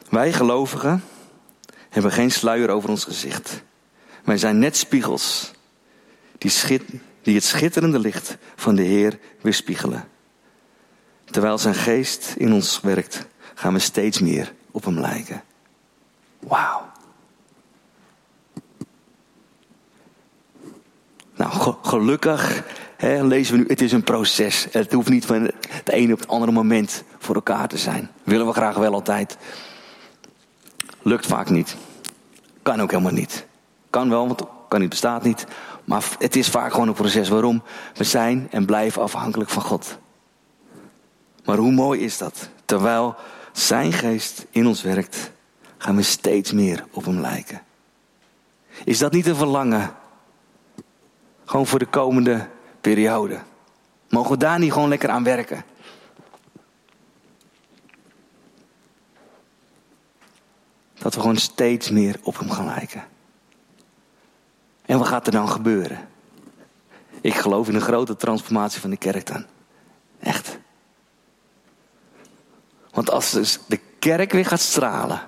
Wij 0.09 0.33
gelovigen 0.33 1.03
hebben 1.93 2.11
geen 2.11 2.31
sluier 2.31 2.69
over 2.69 2.89
ons 2.89 3.03
gezicht. 3.03 3.63
Wij 4.23 4.37
zijn 4.37 4.59
net 4.59 4.77
spiegels 4.77 5.51
die, 6.37 6.51
die 7.21 7.35
het 7.35 7.43
schitterende 7.43 7.99
licht 7.99 8.37
van 8.55 8.75
de 8.75 8.81
Heer 8.81 9.19
weerspiegelen. 9.41 10.07
Terwijl 11.25 11.57
zijn 11.57 11.75
geest 11.75 12.33
in 12.37 12.53
ons 12.53 12.79
werkt, 12.81 13.25
gaan 13.53 13.73
we 13.73 13.79
steeds 13.79 14.19
meer 14.19 14.53
op 14.71 14.85
hem 14.85 14.99
lijken. 14.99 15.43
Wauw. 16.39 16.91
Nou, 21.35 21.75
gelukkig 21.81 22.63
hè, 22.97 23.23
lezen 23.23 23.53
we 23.53 23.59
nu, 23.59 23.67
het 23.67 23.81
is 23.81 23.91
een 23.91 24.03
proces. 24.03 24.67
Het 24.71 24.93
hoeft 24.93 25.09
niet 25.09 25.25
van 25.25 25.51
het 25.69 25.89
ene 25.89 26.13
op 26.13 26.19
het 26.19 26.27
andere 26.27 26.51
moment 26.51 27.03
voor 27.17 27.35
elkaar 27.35 27.67
te 27.67 27.77
zijn. 27.77 28.09
Willen 28.23 28.47
we 28.47 28.53
graag 28.53 28.75
wel 28.75 28.93
altijd. 28.93 29.37
Lukt 31.01 31.25
vaak 31.25 31.49
niet. 31.49 31.75
Kan 32.63 32.81
ook 32.81 32.91
helemaal 32.91 33.11
niet. 33.11 33.45
Kan 33.89 34.09
wel, 34.09 34.27
want 34.27 34.41
kan 34.67 34.79
niet, 34.79 34.89
bestaat 34.89 35.23
niet. 35.23 35.45
Maar 35.83 36.03
het 36.19 36.35
is 36.35 36.49
vaak 36.49 36.71
gewoon 36.71 36.87
een 36.87 36.93
proces. 36.93 37.29
Waarom? 37.29 37.63
We 37.93 38.03
zijn 38.03 38.47
en 38.51 38.65
blijven 38.65 39.01
afhankelijk 39.01 39.49
van 39.49 39.61
God. 39.61 39.97
Maar 41.45 41.57
hoe 41.57 41.71
mooi 41.71 41.99
is 42.01 42.17
dat? 42.17 42.49
Terwijl 42.65 43.15
zijn 43.51 43.93
geest 43.93 44.45
in 44.49 44.67
ons 44.67 44.81
werkt, 44.81 45.31
gaan 45.77 45.95
we 45.95 46.01
steeds 46.01 46.51
meer 46.51 46.85
op 46.91 47.05
hem 47.05 47.19
lijken. 47.19 47.61
Is 48.83 48.97
dat 48.97 49.11
niet 49.11 49.27
een 49.27 49.35
verlangen? 49.35 49.95
Gewoon 51.45 51.67
voor 51.67 51.79
de 51.79 51.85
komende 51.85 52.47
periode. 52.81 53.39
Mogen 54.09 54.31
we 54.31 54.37
daar 54.37 54.59
niet 54.59 54.71
gewoon 54.71 54.89
lekker 54.89 55.09
aan 55.09 55.23
werken? 55.23 55.63
Dat 61.03 61.13
we 61.13 61.19
gewoon 61.19 61.37
steeds 61.37 61.89
meer 61.89 62.19
op 62.21 62.39
hem 62.39 62.51
gaan 62.51 62.65
lijken. 62.65 63.03
En 64.85 64.97
wat 64.97 65.07
gaat 65.07 65.25
er 65.25 65.31
dan 65.31 65.49
gebeuren? 65.49 66.07
Ik 67.21 67.33
geloof 67.33 67.67
in 67.67 67.75
een 67.75 67.81
grote 67.81 68.15
transformatie 68.15 68.81
van 68.81 68.89
de 68.89 68.97
kerk 68.97 69.25
dan. 69.25 69.45
Echt. 70.19 70.57
Want 72.91 73.09
als 73.09 73.31
dus 73.31 73.59
de 73.67 73.79
kerk 73.99 74.31
weer 74.31 74.45
gaat 74.45 74.59
stralen 74.59 75.21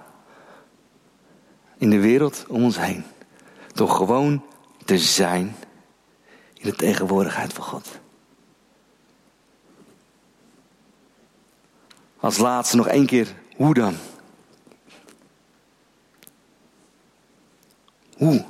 in 1.77 1.89
de 1.89 1.99
wereld 1.99 2.45
om 2.47 2.63
ons 2.63 2.77
heen, 2.77 3.03
door 3.73 3.89
gewoon 3.89 4.45
te 4.85 4.97
zijn 4.97 5.55
in 6.53 6.69
de 6.69 6.75
tegenwoordigheid 6.75 7.53
van 7.53 7.63
God. 7.63 7.99
Als 12.19 12.37
laatste 12.37 12.75
nog 12.75 12.87
één 12.87 13.05
keer, 13.05 13.35
hoe 13.55 13.73
dan? 13.73 13.95
Hoe? 18.17 18.45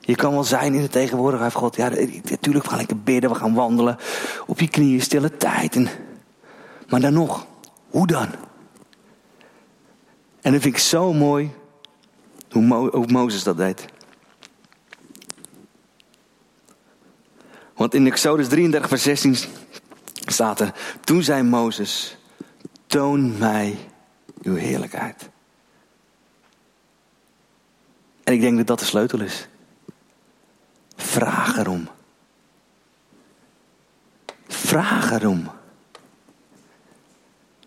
Je 0.00 0.14
kan 0.14 0.32
wel 0.32 0.44
zijn 0.44 0.74
in 0.74 0.82
de 0.82 0.88
tegenwoordigheid 0.88 1.52
van 1.52 1.60
God. 1.60 1.76
Ja, 1.76 1.88
natuurlijk, 2.30 2.64
we 2.64 2.70
gaan 2.70 2.78
lekker 2.78 3.00
bidden, 3.00 3.30
we 3.30 3.36
gaan 3.36 3.54
wandelen. 3.54 3.96
Op 4.46 4.60
je 4.60 4.68
knieën, 4.68 5.00
stille 5.00 5.36
tijd. 5.36 5.76
En, 5.76 5.88
maar 6.88 7.00
dan 7.00 7.12
nog, 7.12 7.46
hoe 7.90 8.06
dan? 8.06 8.28
En 10.40 10.52
dat 10.52 10.62
vind 10.62 10.74
ik 10.74 10.80
zo 10.80 11.12
mooi 11.12 11.50
hoe, 12.50 12.62
Mo, 12.62 13.04
Mozes 13.06 13.42
dat 13.42 13.56
deed. 13.56 13.84
Want 17.74 17.94
in 17.94 18.06
Exodus 18.06 18.48
33, 18.48 18.88
vers 18.88 19.02
16 19.02 19.36
staat 20.26 20.60
er: 20.60 20.74
Toen 21.04 21.22
zei 21.22 21.42
Mozes: 21.42 22.18
Toon 22.86 23.38
mij 23.38 23.78
uw 24.42 24.54
heerlijkheid. 24.54 25.30
En 28.28 28.34
ik 28.34 28.40
denk 28.40 28.56
dat 28.56 28.66
dat 28.66 28.78
de 28.78 28.84
sleutel 28.84 29.20
is. 29.20 29.48
Vraag 30.96 31.56
erom. 31.56 31.88
Vraag 34.48 35.10
erom. 35.10 35.50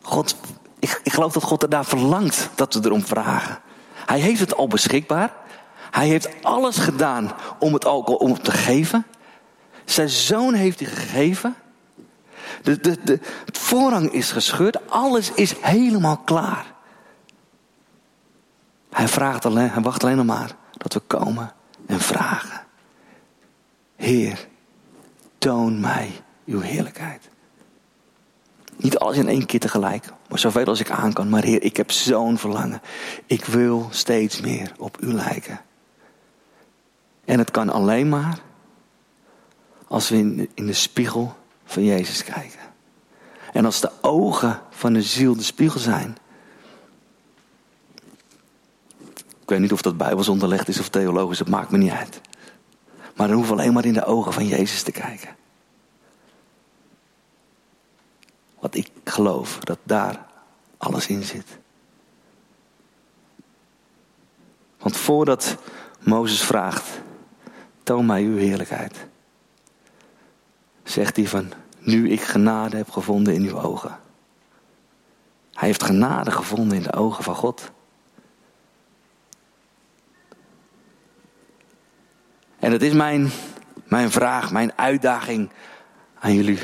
God, 0.01 0.35
ik, 0.79 0.99
ik 1.03 1.13
geloof 1.13 1.33
dat 1.33 1.43
God 1.43 1.63
er 1.63 1.69
daar 1.69 1.85
verlangt 1.85 2.49
dat 2.55 2.73
we 2.73 2.79
erom 2.83 3.05
vragen. 3.05 3.59
Hij 3.93 4.19
heeft 4.19 4.39
het 4.39 4.55
al 4.55 4.67
beschikbaar. 4.67 5.33
Hij 5.91 6.07
heeft 6.07 6.43
alles 6.43 6.77
gedaan 6.77 7.31
om 7.59 7.73
het 7.73 7.85
al 7.85 8.01
om 8.01 8.41
te 8.41 8.51
geven. 8.51 9.05
Zijn 9.85 10.09
zoon 10.09 10.53
heeft 10.53 10.79
hij 10.79 10.89
gegeven. 10.89 11.55
De, 12.61 12.79
de, 12.79 12.97
de, 13.03 13.19
het 13.45 13.57
voorrang 13.57 14.11
is 14.11 14.31
gescheurd. 14.31 14.89
Alles 14.89 15.31
is 15.31 15.55
helemaal 15.61 16.17
klaar. 16.17 16.65
Hij, 18.91 19.07
vraagt 19.07 19.45
alleen, 19.45 19.69
hij 19.69 19.81
wacht 19.81 20.03
alleen 20.03 20.15
nog 20.15 20.25
maar 20.25 20.55
dat 20.77 20.93
we 20.93 20.99
komen 20.99 21.53
en 21.85 21.99
vragen. 21.99 22.61
Heer, 23.95 24.47
toon 25.37 25.79
mij 25.79 26.11
uw 26.45 26.59
heerlijkheid. 26.59 27.29
Niet 28.75 28.97
alles 28.97 29.17
in 29.17 29.27
één 29.27 29.45
keer 29.45 29.59
tegelijk, 29.59 30.05
maar 30.29 30.39
zoveel 30.39 30.65
als 30.65 30.79
ik 30.79 30.89
aan 30.89 31.13
kan. 31.13 31.29
Maar 31.29 31.43
Heer, 31.43 31.63
ik 31.63 31.77
heb 31.77 31.91
zo'n 31.91 32.37
verlangen. 32.37 32.81
Ik 33.25 33.45
wil 33.45 33.87
steeds 33.89 34.41
meer 34.41 34.71
op 34.77 34.97
u 35.01 35.13
lijken. 35.13 35.61
En 37.25 37.39
het 37.39 37.51
kan 37.51 37.69
alleen 37.69 38.09
maar 38.09 38.39
als 39.87 40.09
we 40.09 40.17
in 40.17 40.35
de, 40.35 40.49
in 40.53 40.65
de 40.65 40.73
spiegel 40.73 41.35
van 41.65 41.83
Jezus 41.83 42.23
kijken. 42.23 42.59
En 43.53 43.65
als 43.65 43.81
de 43.81 43.91
ogen 44.01 44.61
van 44.69 44.93
de 44.93 45.01
ziel 45.01 45.35
de 45.35 45.43
spiegel 45.43 45.79
zijn. 45.79 46.17
Ik 49.40 49.40
weet 49.51 49.59
niet 49.59 49.71
of 49.71 49.81
dat 49.81 49.97
bijbels 49.97 50.27
onderlegd 50.27 50.67
is 50.67 50.79
of 50.79 50.89
theologisch, 50.89 51.39
het 51.39 51.49
maakt 51.49 51.71
me 51.71 51.77
niet 51.77 51.91
uit. 51.91 52.21
Maar 53.15 53.27
dan 53.27 53.35
hoeven 53.35 53.57
alleen 53.57 53.73
maar 53.73 53.85
in 53.85 53.93
de 53.93 54.05
ogen 54.05 54.33
van 54.33 54.47
Jezus 54.47 54.83
te 54.83 54.91
kijken. 54.91 55.35
Want 58.59 58.75
ik 58.75 58.91
geloof 59.03 59.59
dat 59.59 59.77
daar 59.83 60.25
alles 60.77 61.07
in 61.07 61.23
zit. 61.23 61.47
Want 64.77 64.97
voordat 64.97 65.57
Mozes 65.99 66.41
vraagt, 66.41 67.01
toon 67.83 68.05
mij 68.05 68.23
uw 68.23 68.37
heerlijkheid 68.37 69.05
zegt 70.83 71.15
hij 71.15 71.27
van, 71.27 71.51
nu 71.79 72.09
ik 72.09 72.21
genade 72.21 72.77
heb 72.77 72.91
gevonden 72.91 73.33
in 73.33 73.43
uw 73.43 73.59
ogen. 73.59 73.99
Hij 75.53 75.67
heeft 75.67 75.83
genade 75.83 76.31
gevonden 76.31 76.77
in 76.77 76.83
de 76.83 76.93
ogen 76.93 77.23
van 77.23 77.35
God. 77.35 77.71
En 82.61 82.71
het 82.71 82.81
is 82.81 82.93
mijn, 82.93 83.29
mijn 83.85 84.11
vraag, 84.11 84.51
mijn 84.51 84.77
uitdaging 84.77 85.49
aan 86.19 86.33
jullie 86.33 86.59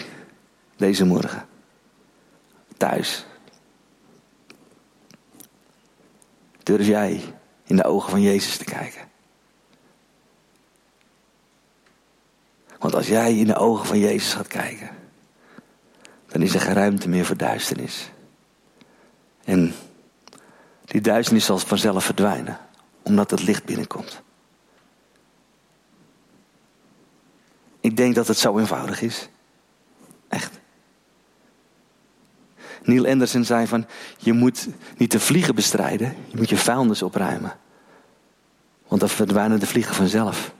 deze 0.76 1.06
morgen. 1.06 1.46
Thuis. 2.78 3.26
Durf 6.64 6.88
jij 6.88 7.22
in 7.64 7.76
de 7.76 7.84
ogen 7.84 8.10
van 8.10 8.22
Jezus 8.22 8.58
te 8.58 8.64
kijken? 8.64 9.02
Want 12.80 12.96
als 12.96 13.08
jij 13.08 13.38
in 13.38 13.48
de 13.48 13.56
ogen 13.56 13.86
van 13.86 14.00
Jezus 14.00 14.34
gaat 14.34 14.48
kijken, 14.48 14.90
dan 16.28 16.42
is 16.42 16.54
er 16.54 16.62
geen 16.62 16.74
ruimte 16.74 17.10
meer 17.10 17.26
voor 17.26 17.38
duisternis. 17.38 18.12
En 19.44 19.74
die 20.86 21.02
duisternis 21.02 21.46
zal 21.46 21.58
vanzelf 21.58 22.04
verdwijnen, 22.04 22.58
omdat 23.04 23.32
het 23.32 23.44
licht 23.44 23.66
binnenkomt. 23.66 24.26
Ik 27.88 27.98
denk 27.98 28.16
dat 28.16 28.28
het 28.28 28.38
zo 28.38 28.60
eenvoudig 28.60 29.02
is. 29.02 29.30
Echt. 30.28 30.60
Neil 32.84 33.08
Anderson 33.08 33.44
zei 33.44 33.68
van, 33.68 33.86
je 34.18 34.34
moet 34.34 34.68
niet 34.98 35.12
de 35.12 35.20
vliegen 35.20 35.56
bestrijden, 35.56 36.16
je 36.28 36.38
moet 36.38 36.50
je 36.50 36.58
vuilnis 36.58 37.02
opruimen. 37.02 37.58
Want 38.88 39.02
dan 39.02 39.10
verdwijnen 39.10 39.60
de 39.60 39.68
vliegen 39.68 39.96
vanzelf. 39.96 40.54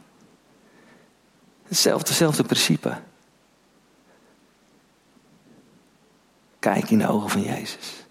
Hetzelfde, 1.64 2.08
hetzelfde 2.08 2.44
principe. 2.44 2.98
Kijk 6.60 6.90
in 6.90 6.98
de 6.98 7.08
ogen 7.08 7.30
van 7.30 7.42
Jezus. 7.42 8.06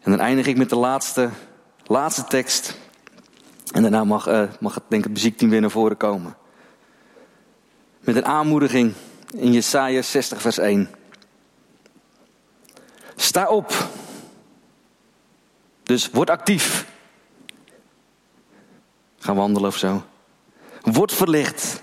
En 0.00 0.10
dan 0.10 0.20
eindig 0.20 0.46
ik 0.46 0.56
met 0.56 0.68
de 0.68 0.76
laatste, 0.76 1.30
laatste 1.84 2.24
tekst. 2.24 2.78
En 3.80 3.90
daarna 3.90 4.04
mag, 4.04 4.28
uh, 4.28 4.42
mag 4.60 4.74
het, 4.74 4.82
denk 4.88 5.02
ik, 5.02 5.08
het 5.08 5.18
muziekteam 5.18 5.50
weer 5.50 5.60
naar 5.60 5.70
voren 5.70 5.96
komen. 5.96 6.36
Met 8.00 8.16
een 8.16 8.24
aanmoediging 8.24 8.92
in 9.36 9.52
Jesaja 9.52 10.02
60 10.02 10.40
vers 10.40 10.58
1. 10.58 10.90
Sta 13.16 13.48
op. 13.48 13.88
Dus 15.82 16.10
word 16.10 16.30
actief. 16.30 16.86
Gaan 19.18 19.36
wandelen 19.36 19.68
of 19.68 19.76
zo. 19.76 20.02
Word 20.82 21.12
verlicht. 21.12 21.82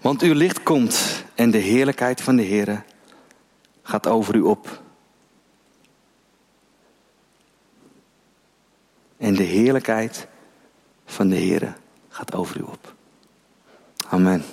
Want 0.00 0.22
uw 0.22 0.34
licht 0.34 0.62
komt 0.62 1.24
en 1.34 1.50
de 1.50 1.58
heerlijkheid 1.58 2.20
van 2.20 2.36
de 2.36 2.42
Heer 2.42 2.84
gaat 3.82 4.06
over 4.06 4.34
u 4.34 4.40
op. 4.40 4.82
En 9.22 9.34
de 9.34 9.42
heerlijkheid 9.42 10.26
van 11.04 11.28
de 11.28 11.36
Heer 11.36 11.76
gaat 12.08 12.34
over 12.34 12.60
u 12.60 12.62
op. 12.62 12.94
Amen. 14.08 14.44